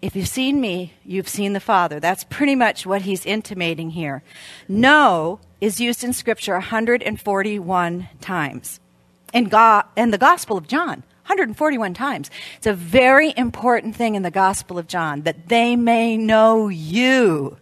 [0.00, 2.00] If you've seen me, you've seen the Father.
[2.00, 4.22] That's pretty much what he's intimating here.
[4.68, 8.80] Know is used in Scripture 141 times.
[9.32, 12.30] In, God, in the Gospel of John, 141 times.
[12.56, 17.58] It's a very important thing in the Gospel of John that they may know you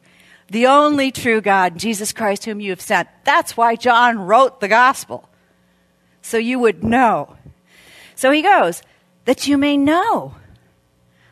[0.49, 3.09] the only true God, Jesus Christ, whom you have sent.
[3.25, 5.29] That's why John wrote the gospel.
[6.23, 7.37] So you would know.
[8.15, 8.83] So he goes,
[9.25, 10.35] that you may know.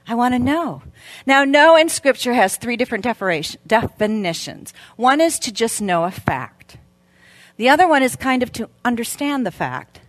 [0.07, 0.83] I want to know.
[1.27, 4.75] Now, know in Scripture has three different definitions.
[4.97, 6.77] One is to just know a fact,
[7.57, 10.01] the other one is kind of to understand the fact.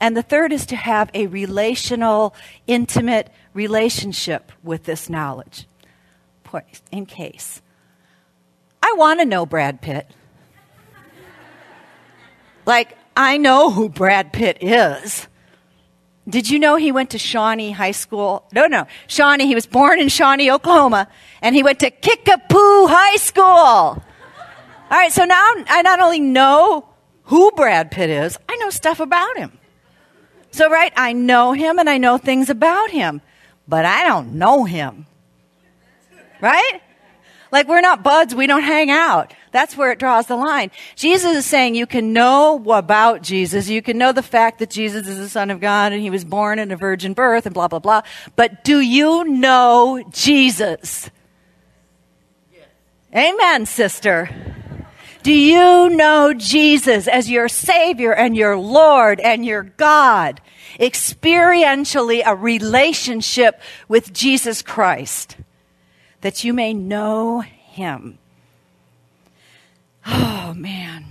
[0.00, 2.34] And the third is to have a relational,
[2.66, 5.66] intimate relationship with this knowledge.
[6.92, 7.62] In case.
[8.80, 10.08] I want to know Brad Pitt.
[12.66, 15.26] Like, I know who Brad Pitt is.
[16.28, 18.46] Did you know he went to Shawnee High School?
[18.52, 18.86] No, no.
[19.08, 21.08] Shawnee, he was born in Shawnee, Oklahoma,
[21.42, 23.44] and he went to Kickapoo High School.
[23.44, 24.02] All
[24.90, 26.88] right, so now I not only know
[27.24, 29.52] who Brad Pitt is, I know stuff about him.
[30.50, 33.20] So, right, I know him and I know things about him,
[33.66, 35.06] but I don't know him.
[36.40, 36.80] Right?
[37.50, 39.34] Like we're not buds, we don't hang out.
[39.54, 40.72] That's where it draws the line.
[40.96, 45.06] Jesus is saying you can know about Jesus, you can know the fact that Jesus
[45.06, 47.68] is the Son of God and he was born in a virgin birth and blah,
[47.68, 48.02] blah, blah.
[48.34, 51.08] But do you know Jesus?
[52.52, 52.66] Yes.
[53.14, 54.28] Amen, sister.
[55.22, 60.40] Do you know Jesus as your Savior and your Lord and your God?
[60.80, 65.36] Experientially, a relationship with Jesus Christ
[66.22, 68.18] that you may know him.
[70.06, 71.04] Oh, man.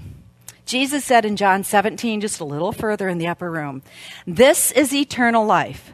[0.65, 3.83] Jesus said in John 17, just a little further in the upper room,
[4.25, 5.91] This is eternal life,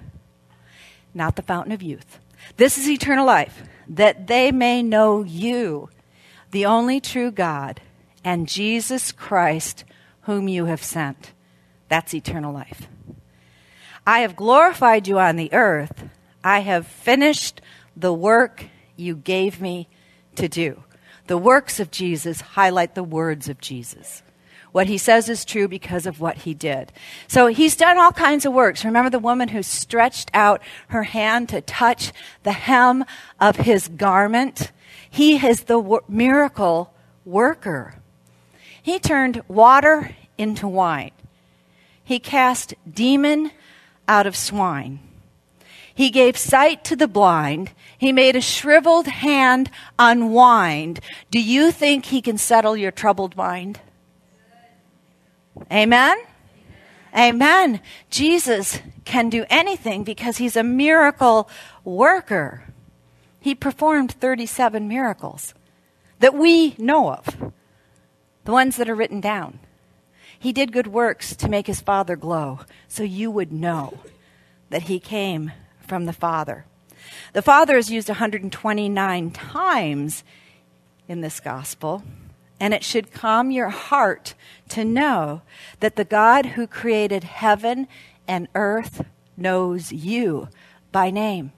[1.13, 2.19] not the fountain of youth.
[2.57, 5.89] This is eternal life, that they may know you,
[6.51, 7.81] the only true God,
[8.23, 9.83] and Jesus Christ,
[10.21, 11.33] whom you have sent.
[11.87, 12.87] That's eternal life.
[14.05, 16.03] I have glorified you on the earth.
[16.43, 17.61] I have finished
[17.95, 19.87] the work you gave me
[20.35, 20.83] to do.
[21.29, 24.23] The works of Jesus highlight the words of Jesus.
[24.71, 26.91] What he says is true because of what he did.
[27.27, 28.83] So he's done all kinds of works.
[28.83, 33.05] Remember the woman who stretched out her hand to touch the hem
[33.39, 34.71] of his garment?
[35.07, 37.93] He is the wor- miracle worker.
[38.81, 41.11] He turned water into wine.
[42.03, 43.51] He cast demon
[44.07, 44.97] out of swine.
[45.93, 47.69] He gave sight to the blind.
[47.99, 49.69] He made a shriveled hand
[49.99, 51.01] unwind.
[51.31, 53.81] Do you think he can settle your troubled mind?
[55.69, 56.17] Amen?
[57.13, 57.81] Amen.
[58.09, 61.49] Jesus can do anything because he's a miracle
[61.83, 62.63] worker.
[63.41, 65.53] He performed 37 miracles
[66.19, 67.51] that we know of,
[68.45, 69.59] the ones that are written down.
[70.39, 73.99] He did good works to make his Father glow so you would know
[74.69, 75.51] that he came
[75.85, 76.65] from the Father.
[77.33, 80.23] The Father is used 129 times
[81.07, 82.03] in this gospel,
[82.59, 84.33] and it should calm your heart
[84.69, 85.41] to know
[85.79, 87.87] that the God who created heaven
[88.27, 89.05] and earth
[89.37, 90.49] knows you
[90.91, 91.51] by name.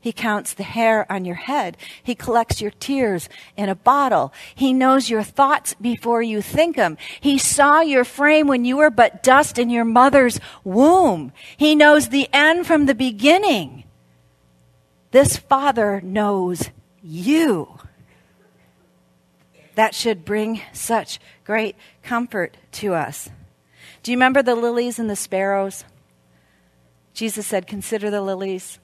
[0.00, 1.76] He counts the hair on your head.
[2.02, 4.32] He collects your tears in a bottle.
[4.54, 6.98] He knows your thoughts before you think them.
[7.20, 11.32] He saw your frame when you were but dust in your mother's womb.
[11.56, 13.81] He knows the end from the beginning.
[15.12, 16.70] This Father knows
[17.02, 17.78] you.
[19.74, 23.30] That should bring such great comfort to us.
[24.02, 25.84] Do you remember the lilies and the sparrows?
[27.14, 28.78] Jesus said, Consider the lilies.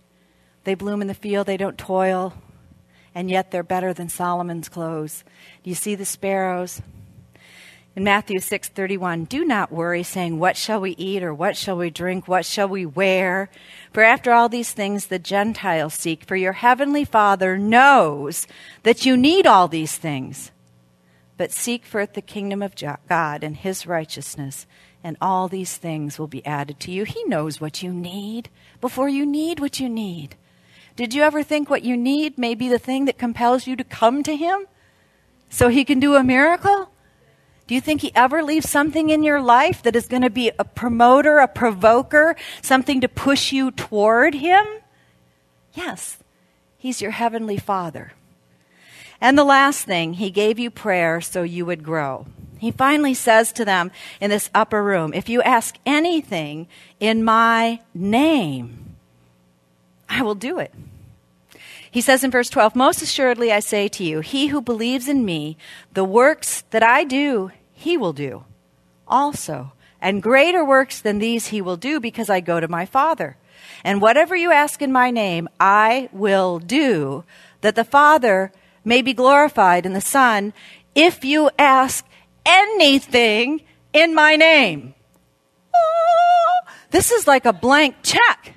[0.64, 2.34] They bloom in the field, they don't toil,
[3.14, 5.24] and yet they're better than Solomon's clothes.
[5.62, 6.82] Do you see the sparrows?
[7.98, 11.90] In Matthew 6:31, do not worry saying, what shall we eat or what shall we
[11.90, 13.50] drink, what shall we wear?
[13.92, 18.46] For after all these things the Gentiles seek, for your heavenly Father knows
[18.84, 20.52] that you need all these things.
[21.36, 22.76] But seek first the kingdom of
[23.08, 24.64] God and his righteousness,
[25.02, 27.02] and all these things will be added to you.
[27.02, 28.48] He knows what you need
[28.80, 30.36] before you need what you need.
[30.94, 33.82] Did you ever think what you need may be the thing that compels you to
[33.82, 34.68] come to him
[35.50, 36.92] so he can do a miracle?
[37.68, 40.50] Do you think he ever leaves something in your life that is going to be
[40.58, 44.66] a promoter, a provoker, something to push you toward him?
[45.74, 46.16] Yes,
[46.78, 48.14] he's your heavenly father.
[49.20, 52.24] And the last thing, he gave you prayer so you would grow.
[52.56, 57.80] He finally says to them in this upper room, if you ask anything in my
[57.92, 58.96] name,
[60.08, 60.72] I will do it.
[61.90, 65.24] He says in verse 12, Most assuredly I say to you, he who believes in
[65.24, 65.58] me,
[65.92, 68.44] the works that I do, he will do
[69.06, 69.72] also.
[70.00, 73.36] And greater works than these he will do because I go to my Father.
[73.84, 77.24] And whatever you ask in my name, I will do,
[77.60, 78.52] that the Father
[78.84, 80.52] may be glorified in the Son,
[80.94, 82.04] if you ask
[82.44, 83.62] anything
[83.92, 84.94] in my name.
[86.90, 88.54] This is like a blank check.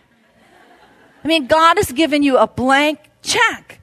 [1.23, 3.80] I mean, God has given you a blank check.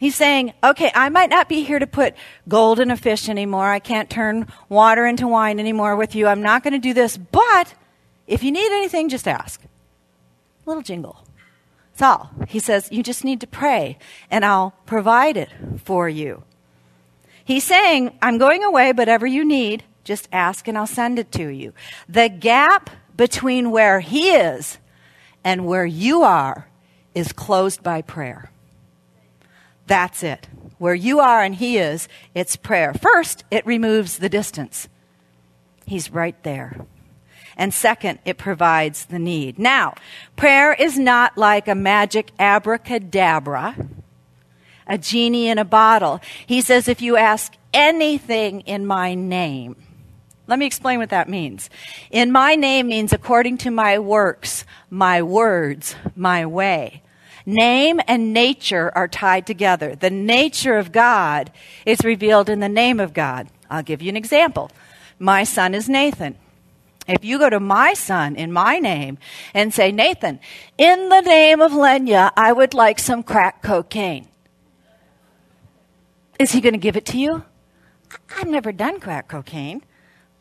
[0.00, 2.14] He's saying, okay, I might not be here to put
[2.48, 3.66] gold in a fish anymore.
[3.70, 6.26] I can't turn water into wine anymore with you.
[6.26, 7.18] I'm not going to do this.
[7.18, 7.74] But
[8.26, 9.60] if you need anything, just ask.
[10.64, 11.22] Little jingle.
[11.92, 12.30] That's all.
[12.48, 13.98] He says, you just need to pray
[14.30, 15.50] and I'll provide it
[15.84, 16.44] for you.
[17.44, 21.48] He's saying, I'm going away, whatever you need, just ask and I'll send it to
[21.48, 21.74] you.
[22.08, 22.88] The gap
[23.18, 24.78] between where he is
[25.44, 26.68] and where you are
[27.14, 28.50] is closed by prayer.
[29.90, 30.46] That's it.
[30.78, 32.94] Where you are and He is, it's prayer.
[32.94, 34.88] First, it removes the distance.
[35.84, 36.86] He's right there.
[37.56, 39.58] And second, it provides the need.
[39.58, 39.94] Now,
[40.36, 43.74] prayer is not like a magic abracadabra.
[44.90, 46.20] a genie in a bottle.
[46.46, 49.76] He says, if you ask anything in my name,
[50.48, 51.70] let me explain what that means.
[52.10, 57.02] In my name means according to my works, my words, my way.
[57.46, 59.94] Name and nature are tied together.
[59.94, 61.50] The nature of God
[61.86, 63.48] is revealed in the name of God.
[63.70, 64.70] I'll give you an example.
[65.18, 66.36] My son is Nathan.
[67.06, 69.18] If you go to my son in my name
[69.52, 70.38] and say, Nathan,
[70.78, 74.28] in the name of Lenya, I would like some crack cocaine.
[76.38, 77.44] Is he going to give it to you?
[78.36, 79.82] I've never done crack cocaine.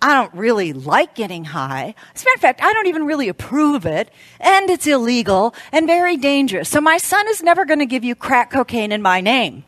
[0.01, 1.93] I don't really like getting high.
[2.15, 5.87] As a matter of fact, I don't even really approve it, and it's illegal and
[5.87, 6.69] very dangerous.
[6.69, 9.65] So my son is never going to give you crack cocaine in my name.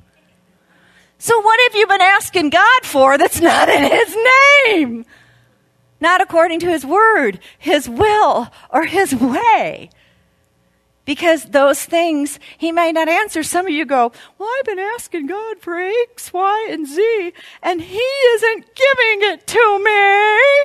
[1.17, 4.17] So what have you been asking God for that's not in his
[4.65, 5.05] name?
[5.99, 9.89] Not according to his word, his will, or his way.
[11.11, 13.43] Because those things he may not answer.
[13.43, 17.81] Some of you go, Well, I've been asking God for X, Y, and Z, and
[17.81, 20.63] he isn't giving it to me.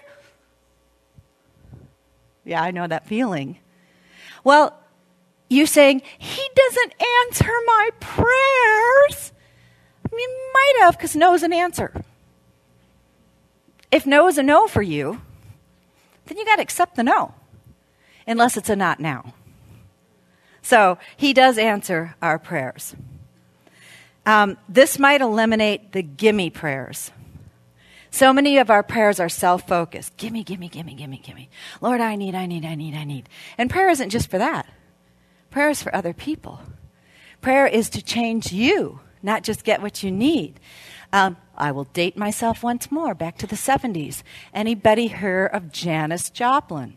[2.45, 3.59] Yeah, I know that feeling.
[4.45, 4.79] Well,
[5.51, 6.95] you saying, He doesn't
[7.25, 9.33] answer my prayers.
[10.05, 12.05] I mean, might have, because no is an answer.
[13.91, 15.23] If no is a no for you,
[16.27, 17.35] then you got to accept the no,
[18.29, 19.35] unless it's a not now.
[20.67, 22.97] So he does answer our prayers.
[24.27, 27.13] Um, this might eliminate the gimme prayers.
[28.11, 30.17] So many of our prayers are self focused.
[30.17, 31.49] Gimme, gimme, gimme, gimme, gimme.
[31.81, 33.29] Lord, I need, I need, I need, I need.
[33.57, 34.67] And prayer isn't just for that,
[35.53, 36.59] prayer is for other people.
[37.41, 40.59] Prayer is to change you, not just get what you need.
[41.13, 44.25] Um, I will date myself once more, back to the 70s.
[44.53, 46.97] Anybody hear of Janis Joplin?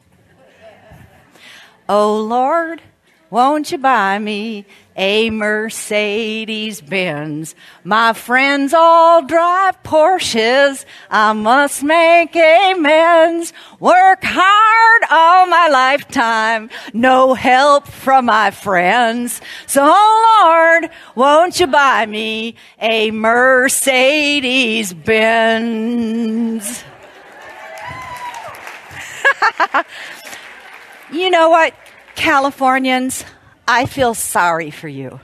[1.87, 2.81] oh Lord,
[3.29, 4.65] won't you buy me
[4.95, 7.55] a Mercedes Benz?
[7.83, 10.85] My friends all drive Porsches.
[11.11, 13.53] I must make amends.
[13.79, 16.69] Work hard all my lifetime.
[16.93, 19.41] No help from my friends.
[19.67, 26.83] So, Lord, won't you buy me a Mercedes Benz?
[31.11, 31.73] you know what?
[32.19, 33.23] Californians,
[33.65, 35.21] I feel sorry for you.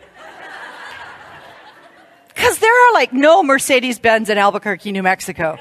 [2.29, 5.59] Because there are like no Mercedes Benz in Albuquerque, New Mexico.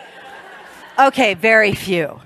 [0.96, 2.20] Okay, very few.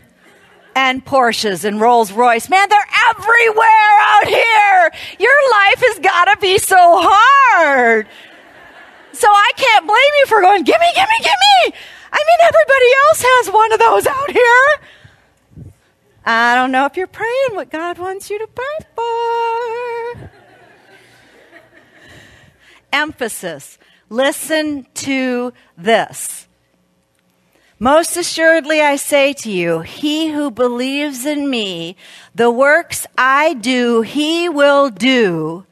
[0.76, 2.50] And Porsches and Rolls Royce.
[2.50, 2.78] Man, they're
[3.08, 4.90] everywhere out here.
[5.18, 8.06] Your life has got to be so hard.
[9.12, 11.76] So I can't blame you for going, gimme, gimme, gimme.
[12.12, 14.88] I mean, everybody else has one of those out here.
[16.30, 20.30] I don't know if you're praying what God wants you to pray for.
[22.92, 23.78] Emphasis.
[24.10, 26.46] Listen to this.
[27.78, 31.96] Most assuredly, I say to you, he who believes in me,
[32.34, 35.64] the works I do, he will do,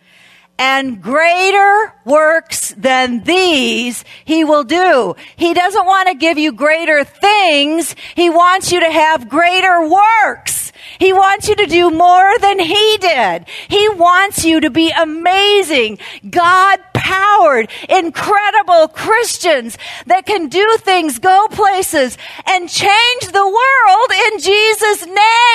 [0.59, 5.15] and greater works than these he will do.
[5.37, 7.95] He doesn't want to give you greater things.
[8.15, 10.73] He wants you to have greater works.
[10.99, 13.47] He wants you to do more than he did.
[13.69, 15.99] He wants you to be amazing,
[16.29, 19.77] God powered, incredible Christians
[20.07, 25.07] that can do things, go places, and change the world in Jesus'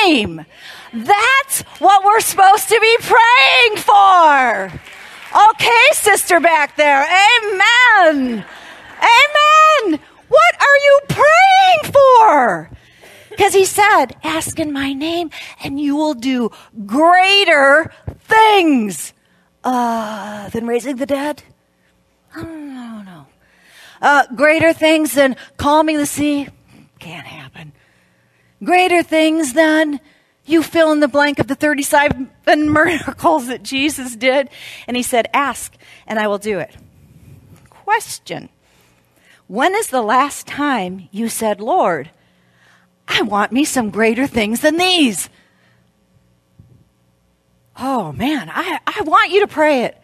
[0.06, 0.46] name.
[0.94, 4.80] That's what we're supposed to be praying for.
[5.50, 7.04] Okay, sister back there.
[7.04, 8.46] Amen.
[9.00, 10.00] Amen.
[10.28, 12.70] What are you praying for?
[13.30, 15.30] Because he said, Ask in my name,
[15.64, 16.52] and you will do
[16.86, 19.14] greater things
[19.64, 21.44] uh, than raising the dead.
[22.36, 23.28] Oh, no, no.
[24.02, 26.50] Uh, greater things than calming the sea.
[27.00, 27.72] Can't happen.
[28.64, 30.00] Greater things than
[30.46, 34.50] you fill in the blank of the 37 miracles that Jesus did.
[34.88, 35.76] And he said, Ask,
[36.08, 36.76] and I will do it.
[37.70, 38.50] Question
[39.48, 42.10] When is the last time you said, Lord,
[43.08, 45.30] I want me some greater things than these?
[47.78, 50.01] Oh man, I, I want you to pray it.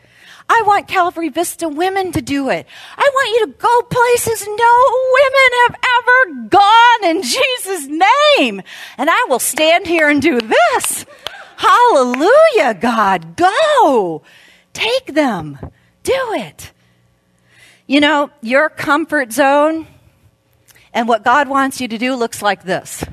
[0.49, 2.65] I want Calvary Vista women to do it.
[2.97, 4.83] I want you to go places no
[5.13, 8.61] women have ever gone in Jesus' name.
[8.97, 11.05] And I will stand here and do this.
[11.57, 13.35] Hallelujah, God.
[13.35, 14.21] Go.
[14.73, 15.57] Take them.
[16.03, 16.71] Do it.
[17.87, 19.87] You know, your comfort zone
[20.93, 23.03] and what God wants you to do looks like this.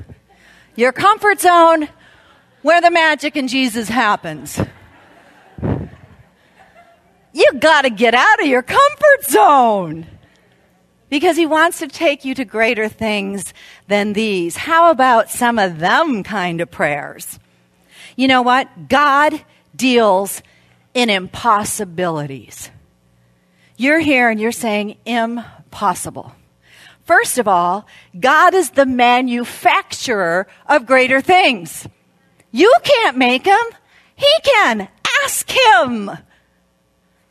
[0.75, 1.89] Your comfort zone
[2.61, 4.59] where the magic in Jesus happens.
[7.35, 10.07] You got to get out of your comfort zone
[11.09, 13.53] because he wants to take you to greater things
[13.89, 14.55] than these.
[14.55, 17.37] How about some of them kind of prayers?
[18.15, 18.87] You know what?
[18.87, 19.43] God
[19.75, 20.41] deals
[20.93, 22.71] in impossibilities.
[23.75, 26.33] You're here and you're saying impossible.
[27.03, 27.85] First of all,
[28.17, 31.85] God is the manufacturer of greater things.
[32.51, 33.65] You can't make them.
[34.15, 34.87] He can.
[35.23, 36.11] Ask him.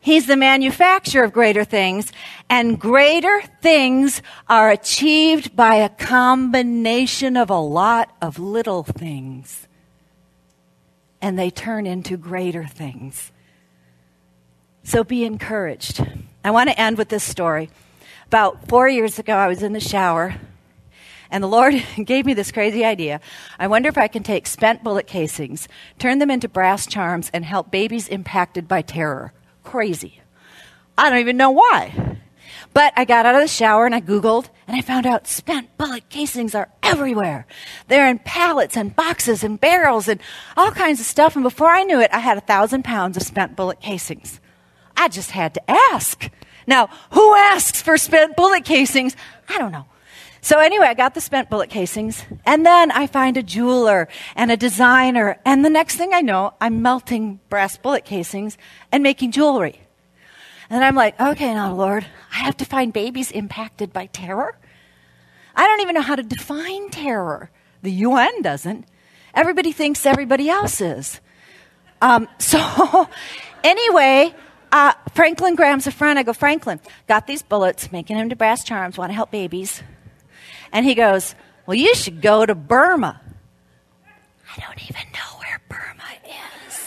[0.05, 2.13] He's the manufacturer of greater things,
[2.51, 9.67] and greater things are achieved by a combination of a lot of little things.
[11.23, 13.33] And they turn into greater things.
[14.83, 16.07] So be encouraged.
[16.45, 17.71] I want to end with this story.
[18.27, 20.35] About four years ago, I was in the shower,
[21.31, 23.23] and the Lord gave me this crazy idea.
[23.59, 25.67] I wonder if I can take spent bullet casings,
[25.99, 29.33] turn them into brass charms, and help babies impacted by terror
[29.65, 30.21] crazy.
[30.97, 32.19] I don't even know why.
[32.73, 35.77] But I got out of the shower and I Googled and I found out spent
[35.77, 37.47] bullet casings are everywhere.
[37.89, 40.21] They're in pallets and boxes and barrels and
[40.57, 41.37] all kinds of stuff.
[41.37, 44.41] And before I knew it, I had a thousand pounds of spent bullet casings.
[44.97, 46.31] I just had to ask.
[46.67, 49.17] Now, who asks for spent bullet casings?
[49.49, 49.87] I don't know.
[50.45, 54.51] So anyway, I got the spent bullet casings, and then I find a jeweler and
[54.53, 58.59] a designer, and the next thing I know, I'm melting brass bullet casings
[58.93, 59.81] and making jewelry.
[60.69, 64.59] And I'm like, okay, now, Lord, I have to find babies impacted by terror.
[65.57, 67.51] I don't even know how to define terror.
[67.81, 68.85] The UN doesn't.
[69.33, 71.23] Everybody thinks everybody else is.
[72.03, 73.09] Um, so,
[73.63, 74.35] anyway,
[74.71, 76.19] uh, Franklin Graham's a friend.
[76.19, 79.83] I go, Franklin, got these bullets, making them to brass charms, want to help babies.
[80.75, 83.21] And he goes, Well, you should go to Burma.
[84.05, 86.11] I don't even know where Burma
[86.69, 86.79] is.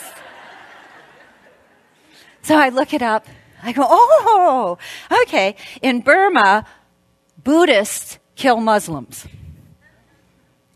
[2.44, 3.26] so I look it up.
[3.64, 4.78] I go, Oh,
[5.24, 5.56] okay.
[5.82, 6.66] In Burma,
[7.42, 9.26] Buddhists kill Muslims,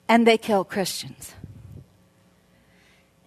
[0.07, 1.35] and they kill Christians.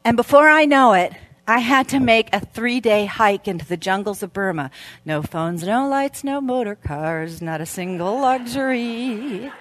[0.03, 1.13] And before I know it,
[1.47, 4.71] I had to make a three day hike into the jungles of Burma.
[5.05, 9.53] No phones, no lights, no motor cars, not a single luxury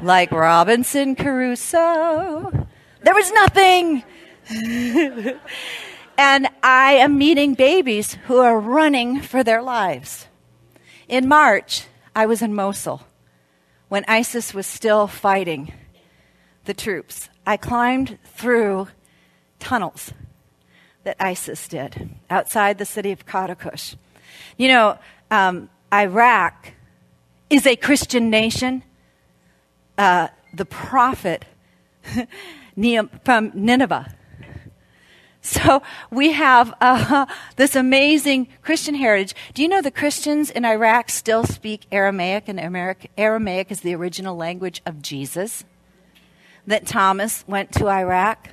[0.00, 2.66] like Robinson Crusoe.
[3.02, 4.04] There was nothing.
[6.18, 10.26] and I am meeting babies who are running for their lives.
[11.08, 13.02] In March, I was in Mosul
[13.88, 15.72] when ISIS was still fighting
[16.64, 17.28] the troops.
[17.46, 18.88] I climbed through
[19.58, 20.12] tunnels
[21.04, 23.96] that ISIS did outside the city of Qaraqosh.
[24.56, 24.98] You know,
[25.30, 26.72] um, Iraq
[27.50, 28.82] is a Christian nation
[29.98, 31.44] uh, the prophet
[33.24, 34.14] from Nineveh.
[35.44, 37.26] So we have uh,
[37.56, 39.34] this amazing Christian heritage.
[39.54, 42.60] Do you know the Christians in Iraq still speak Aramaic, and
[43.18, 45.64] Aramaic is the original language of Jesus?
[46.64, 48.50] That Thomas went to Iraq.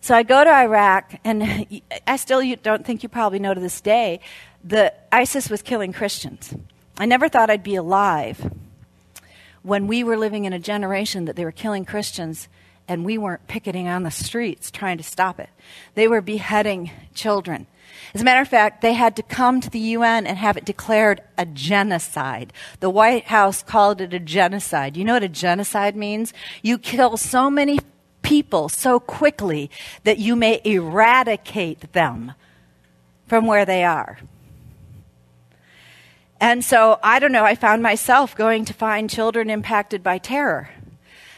[0.00, 1.66] So I go to Iraq, and
[2.06, 4.20] I still don't think you probably know to this day
[4.64, 6.54] that ISIS was killing Christians.
[6.96, 8.50] I never thought I'd be alive
[9.64, 12.48] when we were living in a generation that they were killing Christians
[12.86, 15.48] and we weren't picketing on the streets trying to stop it.
[15.94, 17.66] They were beheading children.
[18.12, 20.66] As a matter of fact, they had to come to the UN and have it
[20.66, 22.52] declared a genocide.
[22.80, 24.98] The White House called it a genocide.
[24.98, 26.34] You know what a genocide means?
[26.62, 27.80] You kill so many
[28.20, 29.70] people so quickly
[30.04, 32.32] that you may eradicate them
[33.26, 34.18] from where they are.
[36.40, 40.70] And so, I don't know, I found myself going to find children impacted by terror.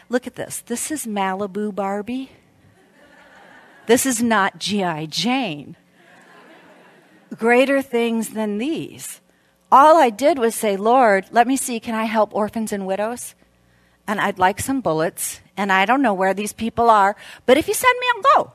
[0.09, 0.61] Look at this.
[0.61, 2.31] This is Malibu Barbie.
[3.87, 5.07] This is not G.I.
[5.07, 5.77] Jane.
[7.37, 9.21] Greater things than these.
[9.71, 13.35] All I did was say, Lord, let me see, can I help orphans and widows?
[14.07, 17.67] And I'd like some bullets, and I don't know where these people are, but if
[17.67, 18.53] you send me, I'll go.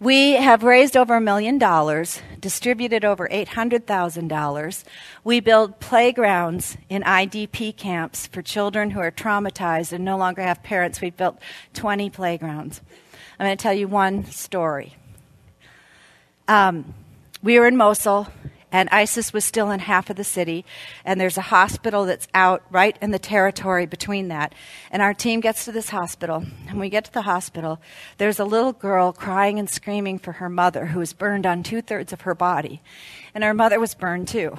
[0.00, 4.84] We have raised over a million dollars, distributed over $800,000.
[5.22, 10.64] We build playgrounds in IDP camps for children who are traumatized and no longer have
[10.64, 11.00] parents.
[11.00, 11.38] We've built
[11.74, 12.80] 20 playgrounds.
[13.38, 14.96] I'm going to tell you one story.
[16.48, 16.92] Um,
[17.40, 18.26] we were in Mosul
[18.74, 20.64] and ISIS was still in half of the city,
[21.04, 24.52] and there's a hospital that's out right in the territory between that.
[24.90, 27.80] And our team gets to this hospital, and we get to the hospital.
[28.18, 31.82] There's a little girl crying and screaming for her mother, who was burned on two
[31.82, 32.82] thirds of her body,
[33.32, 34.58] and her mother was burned too.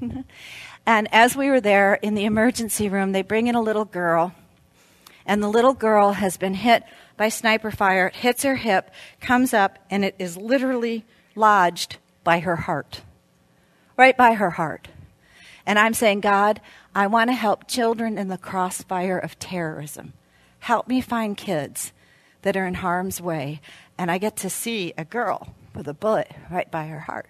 [0.86, 4.32] and as we were there in the emergency room, they bring in a little girl,
[5.26, 6.84] and the little girl has been hit
[7.16, 11.04] by sniper fire, it hits her hip, comes up, and it is literally
[11.34, 13.00] lodged by her heart.
[13.96, 14.88] Right by her heart.
[15.64, 16.60] And I'm saying, God,
[16.94, 20.12] I want to help children in the crossfire of terrorism.
[20.60, 21.92] Help me find kids
[22.42, 23.60] that are in harm's way.
[23.98, 27.28] And I get to see a girl with a bullet right by her heart.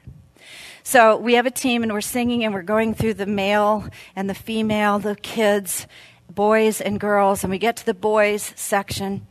[0.82, 4.28] So we have a team and we're singing and we're going through the male and
[4.28, 5.86] the female, the kids,
[6.28, 9.26] boys and girls, and we get to the boys section.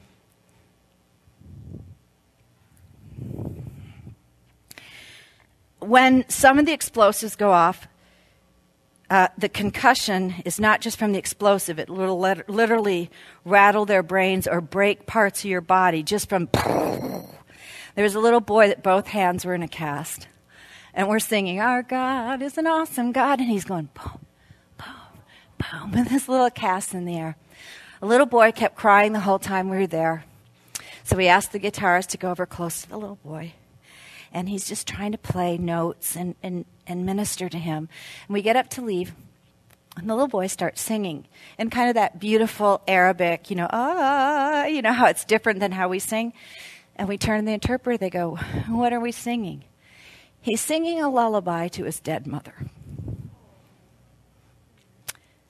[5.85, 7.87] When some of the explosives go off,
[9.09, 13.11] uh, the concussion is not just from the explosive, it will literally
[13.43, 16.49] rattle their brains or break parts of your body just from.
[17.95, 20.27] There was a little boy that both hands were in a cast.
[20.93, 23.39] And we're singing, Our God is an awesome God.
[23.39, 24.19] And he's going, boom,
[24.77, 25.21] boom,
[25.57, 27.37] boom, with this little cast in the air.
[28.01, 30.25] A little boy kept crying the whole time we were there.
[31.03, 33.53] So we asked the guitarist to go over close to the little boy.
[34.35, 37.89] And he's just trying to play notes and, and and minister to him.
[38.27, 39.13] And we get up to leave,
[39.97, 41.25] and the little boy starts singing
[41.57, 45.71] in kind of that beautiful Arabic, you know, ah, you know how it's different than
[45.71, 46.33] how we sing.
[46.97, 48.35] And we turn to the interpreter, they go,
[48.67, 49.63] What are we singing?
[50.41, 52.53] He's singing a lullaby to his dead mother.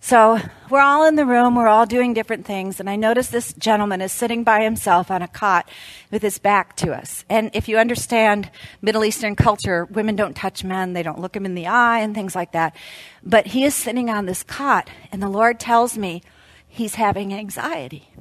[0.05, 0.39] So
[0.69, 4.01] we're all in the room, we're all doing different things, and I notice this gentleman
[4.01, 5.67] is sitting by himself on a cot
[6.11, 7.25] with his back to us.
[7.27, 8.51] And if you understand
[8.83, 12.13] Middle Eastern culture, women don't touch men, they don't look them in the eye, and
[12.13, 12.75] things like that.
[13.23, 16.21] But he is sitting on this cot, and the Lord tells me
[16.67, 18.11] he's having anxiety.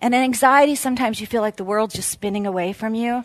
[0.00, 3.24] And in anxiety, sometimes you feel like the world's just spinning away from you.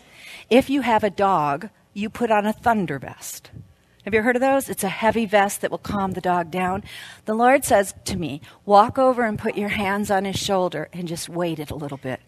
[0.49, 3.51] If you have a dog, you put on a thunder vest.
[4.03, 4.69] Have you heard of those?
[4.69, 6.83] It's a heavy vest that will calm the dog down.
[7.23, 11.07] The Lord says to me, Walk over and put your hands on his shoulder and
[11.07, 12.19] just wait it a little bit.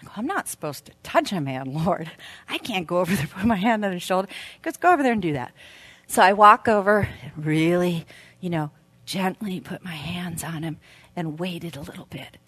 [0.00, 2.10] I go, I'm not supposed to touch a man, Lord.
[2.48, 4.28] I can't go over there put my hand on his shoulder.
[4.54, 5.52] He goes, Go over there and do that.
[6.06, 8.06] So I walk over really,
[8.40, 8.70] you know,
[9.04, 10.78] gently put my hands on him
[11.14, 12.38] and waited a little bit.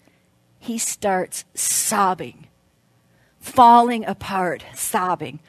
[0.57, 2.47] He starts sobbing,
[3.39, 5.39] falling apart, sobbing.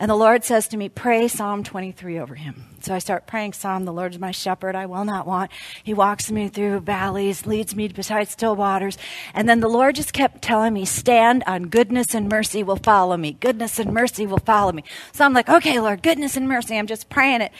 [0.00, 2.66] And the Lord says to me, Pray Psalm 23 over him.
[2.82, 5.50] So I start praying Psalm, The Lord is my shepherd, I will not want.
[5.82, 8.96] He walks me through valleys, leads me beside still waters.
[9.34, 13.16] And then the Lord just kept telling me, Stand on goodness and mercy will follow
[13.16, 13.32] me.
[13.32, 14.84] Goodness and mercy will follow me.
[15.12, 16.78] So I'm like, Okay, Lord, goodness and mercy.
[16.78, 17.52] I'm just praying it.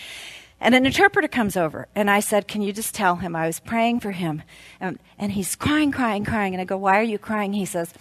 [0.61, 3.59] And an interpreter comes over, and I said, Can you just tell him I was
[3.59, 4.43] praying for him?
[4.80, 6.55] And, and he's crying, crying, crying.
[6.55, 7.53] And I go, Why are you crying?
[7.53, 7.93] He says,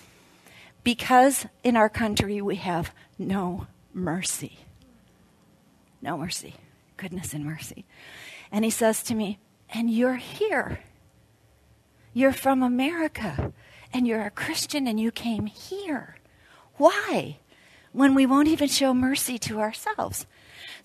[0.83, 3.65] Because in our country we have no
[3.97, 4.59] mercy.
[6.01, 6.55] No mercy.
[6.95, 7.85] Goodness and mercy.
[8.51, 9.39] And he says to me,
[9.69, 10.79] And you're here.
[12.13, 13.51] You're from America.
[13.93, 16.17] And you're a Christian and you came here.
[16.75, 17.39] Why?
[17.91, 20.27] When we won't even show mercy to ourselves.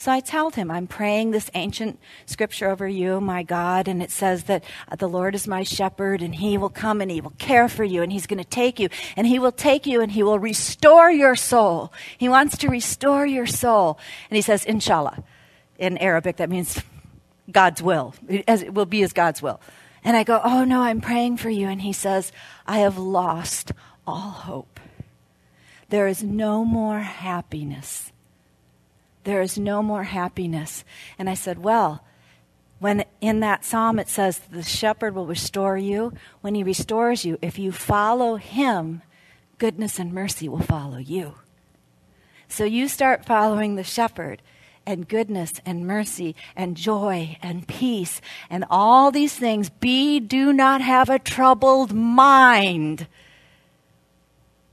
[0.02, 4.10] So I told him, I'm praying this ancient scripture over you, my God, and it
[4.10, 7.34] says that uh, the Lord is my shepherd, and he will come and he will
[7.38, 10.10] care for you, and he's going to take you, and he will take you, and
[10.10, 11.92] he will restore your soul.
[12.18, 13.96] He wants to restore your soul.
[14.28, 15.22] And he says, Inshallah.
[15.78, 16.82] In Arabic, that means
[17.48, 18.12] God's will.
[18.48, 19.60] As it will be as God's will.
[20.02, 21.68] And I go, Oh no, I'm praying for you.
[21.68, 22.32] And he says,
[22.66, 23.70] I have lost
[24.04, 24.80] all hope.
[25.90, 28.10] There is no more happiness
[29.24, 30.84] there is no more happiness.
[31.18, 32.04] And I said, Well,
[32.78, 37.38] when in that psalm it says the shepherd will restore you, when he restores you,
[37.40, 39.02] if you follow him,
[39.58, 41.34] goodness and mercy will follow you.
[42.48, 44.42] So you start following the shepherd,
[44.86, 48.20] and goodness and mercy and joy and peace
[48.50, 49.70] and all these things.
[49.70, 53.06] Be, do not have a troubled mind.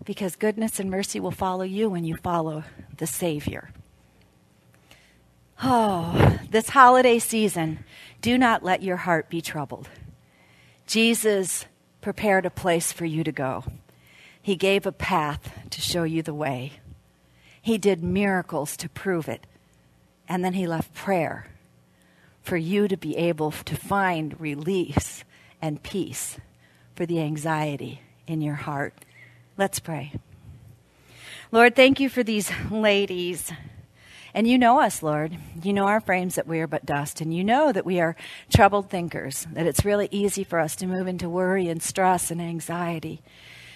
[0.04, 2.64] Because goodness and mercy will follow you when you follow
[2.98, 3.70] the Savior.
[5.62, 7.84] Oh, this holiday season,
[8.22, 9.90] do not let your heart be troubled.
[10.88, 11.66] Jesus
[12.00, 13.66] prepared a place for you to go.
[14.42, 16.74] He gave a path to show you the way.
[17.62, 19.46] He did miracles to prove it.
[20.30, 21.48] And then he left prayer
[22.42, 25.26] for you to be able to find release
[25.62, 26.38] and peace
[26.96, 28.94] for the anxiety in your heart.
[29.58, 30.14] Let's pray.
[31.52, 33.52] Lord, thank you for these ladies
[34.40, 35.38] and you know us, Lord.
[35.62, 37.20] You know our frames that we are but dust.
[37.20, 38.16] And you know that we are
[38.50, 42.42] troubled thinkers, that it's really easy for us to move into worry and stress and
[42.42, 43.22] anxiety.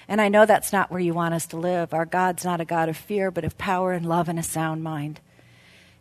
[0.08, 1.94] And I know that's not where you want us to live.
[1.94, 4.86] Our God's not a God of fear, but of power and love and a sound
[4.86, 5.20] mind.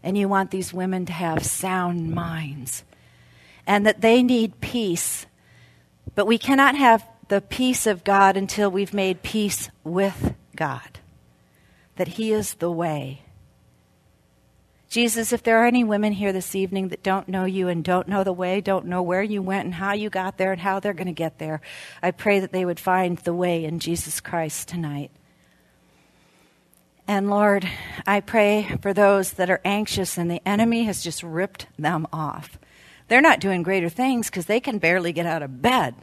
[0.00, 2.84] And you want these women to have sound minds
[3.66, 5.26] and that they need peace.
[6.14, 11.00] But we cannot have the peace of God until we've made peace with God,
[11.96, 13.22] that He is the way
[14.92, 18.08] Jesus, if there are any women here this evening that don't know you and don't
[18.08, 20.80] know the way, don't know where you went and how you got there and how
[20.80, 21.62] they're going to get there,
[22.02, 25.10] I pray that they would find the way in Jesus Christ tonight.
[27.08, 27.66] And Lord,
[28.06, 32.58] I pray for those that are anxious and the enemy has just ripped them off.
[33.08, 35.94] They're not doing greater things because they can barely get out of bed,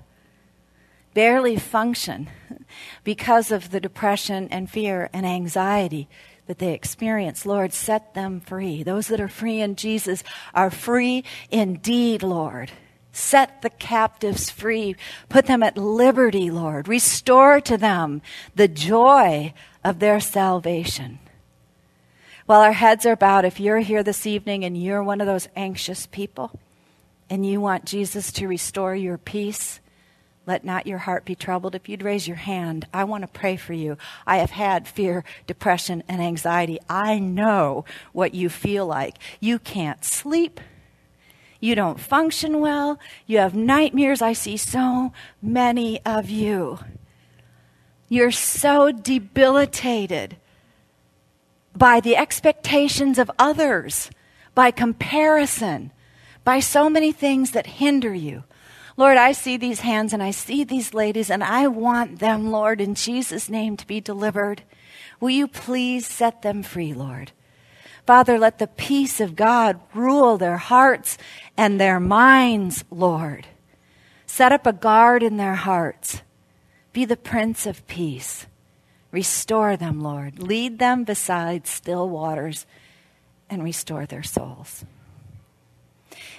[1.14, 2.28] barely function
[3.04, 6.10] because of the depression and fear and anxiety
[6.50, 7.46] that they experience.
[7.46, 8.82] Lord, set them free.
[8.82, 10.24] Those that are free in Jesus
[10.56, 12.72] are free indeed, Lord.
[13.12, 14.96] Set the captives free.
[15.30, 16.88] Put them at liberty, Lord.
[16.88, 18.24] Restore to them
[18.56, 21.20] the joy of their salvation.
[22.48, 25.50] While our heads are bowed, if you're here this evening and you're one of those
[25.56, 26.60] anxious people
[27.30, 29.80] and you want Jesus to restore your peace,
[30.50, 31.76] let not your heart be troubled.
[31.76, 33.98] If you'd raise your hand, I want to pray for you.
[34.26, 36.80] I have had fear, depression, and anxiety.
[36.90, 39.18] I know what you feel like.
[39.40, 40.60] You can't sleep.
[41.60, 43.00] You don't function well.
[43.28, 44.24] You have nightmares.
[44.24, 46.80] I see so many of you.
[48.08, 50.38] You're so debilitated
[51.76, 54.10] by the expectations of others,
[54.56, 55.92] by comparison,
[56.44, 58.46] by so many things that hinder you.
[59.00, 62.82] Lord, I see these hands and I see these ladies, and I want them, Lord,
[62.82, 64.64] in Jesus' name to be delivered.
[65.22, 67.32] Will you please set them free, Lord?
[68.06, 71.18] Father, let the peace of God rule their hearts
[71.56, 73.48] and their minds, Lord.
[74.26, 76.22] Set up a guard in their hearts.
[76.92, 78.48] Be the Prince of Peace.
[79.12, 80.40] Restore them, Lord.
[80.40, 82.66] Lead them beside still waters
[83.50, 84.84] and restore their souls.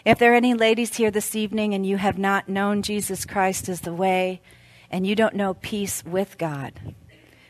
[0.03, 3.69] If there are any ladies here this evening and you have not known Jesus Christ
[3.69, 4.41] as the way
[4.91, 6.73] and you don't know peace with God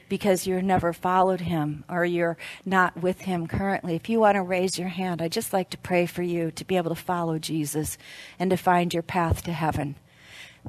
[0.09, 4.42] because you've never followed him or you're not with him currently, if you want to
[4.42, 7.38] raise your hand, I'd just like to pray for you to be able to follow
[7.38, 7.96] Jesus
[8.36, 9.94] and to find your path to heaven.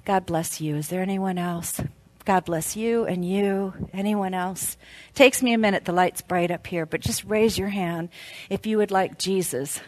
[0.06, 0.76] God bless you.
[0.76, 1.82] Is there anyone else?
[2.26, 3.74] God bless you and you.
[3.92, 4.78] Anyone else?
[5.16, 5.86] Takes me a minute.
[5.86, 8.10] The light's bright up here, but just raise your hand
[8.52, 9.82] if you would like Jesus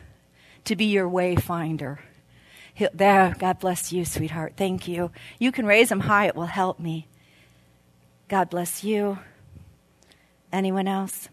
[0.66, 2.00] to be your wayfinder.
[2.94, 4.54] there, God bless you, sweetheart.
[4.58, 5.12] Thank you.
[5.40, 7.08] You can raise them high, it will help me.
[8.28, 9.20] God bless you.
[10.52, 11.30] Anyone else?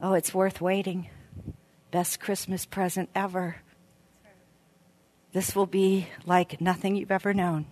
[0.00, 1.08] Oh, it's worth waiting.
[1.90, 3.56] Best Christmas present ever.
[5.32, 7.66] This will be like nothing you've ever known.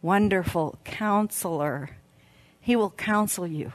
[0.00, 1.90] Wonderful counselor.
[2.60, 3.72] He will counsel you.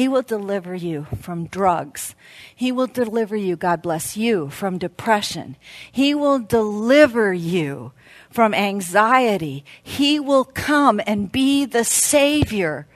[0.00, 2.14] He will deliver you from drugs.
[2.56, 5.58] He will deliver you, God bless you, from depression.
[5.92, 7.92] He will deliver you
[8.30, 9.62] from anxiety.
[9.82, 12.86] He will come and be the Savior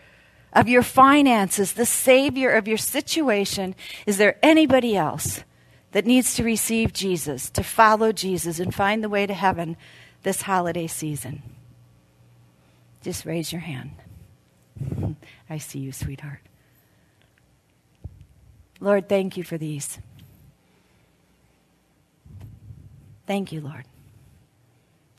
[0.55, 3.75] of your finances, the Savior of your situation.
[4.07, 5.45] Is there anybody else
[5.93, 9.77] that needs to receive Jesus, to follow Jesus, and find the way to heaven
[10.23, 11.43] this holiday season?
[13.03, 13.91] Just raise your hand.
[15.51, 16.41] I see you, sweetheart.
[18.85, 19.99] Lord, thank you for these.
[23.27, 23.87] Thank you, Lord.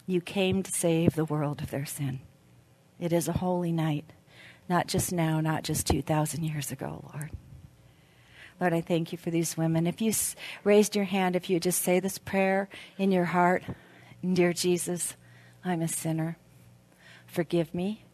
[0.06, 2.20] You came to save the world of their sin.
[3.00, 4.06] It is a holy night,
[4.70, 7.32] not just now, not just 2,000 years ago, Lord.
[8.62, 9.88] Lord, I thank you for these women.
[9.88, 10.14] If you
[10.64, 13.64] raised your hand, if you just say this prayer in your heart,
[14.24, 15.16] Dear Jesus,
[15.64, 16.38] I'm a sinner.
[17.26, 18.06] Forgive me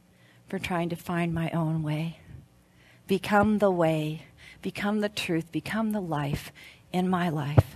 [0.48, 2.22] for trying to find my own way.
[3.06, 4.28] Become the way
[4.62, 6.52] become the truth, become the life
[6.92, 7.76] in my life.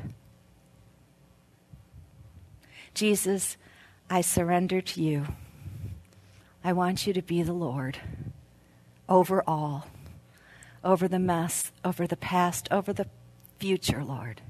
[2.93, 3.57] Jesus,
[4.09, 5.25] I surrender to you.
[6.63, 7.99] I want you to be the Lord
[9.07, 9.87] over all,
[10.83, 13.07] over the mess, over the past, over the
[13.59, 14.41] future, Lord.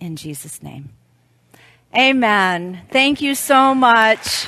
[0.00, 0.90] In Jesus' name.
[1.96, 2.82] Amen.
[2.90, 4.46] Thank you so much.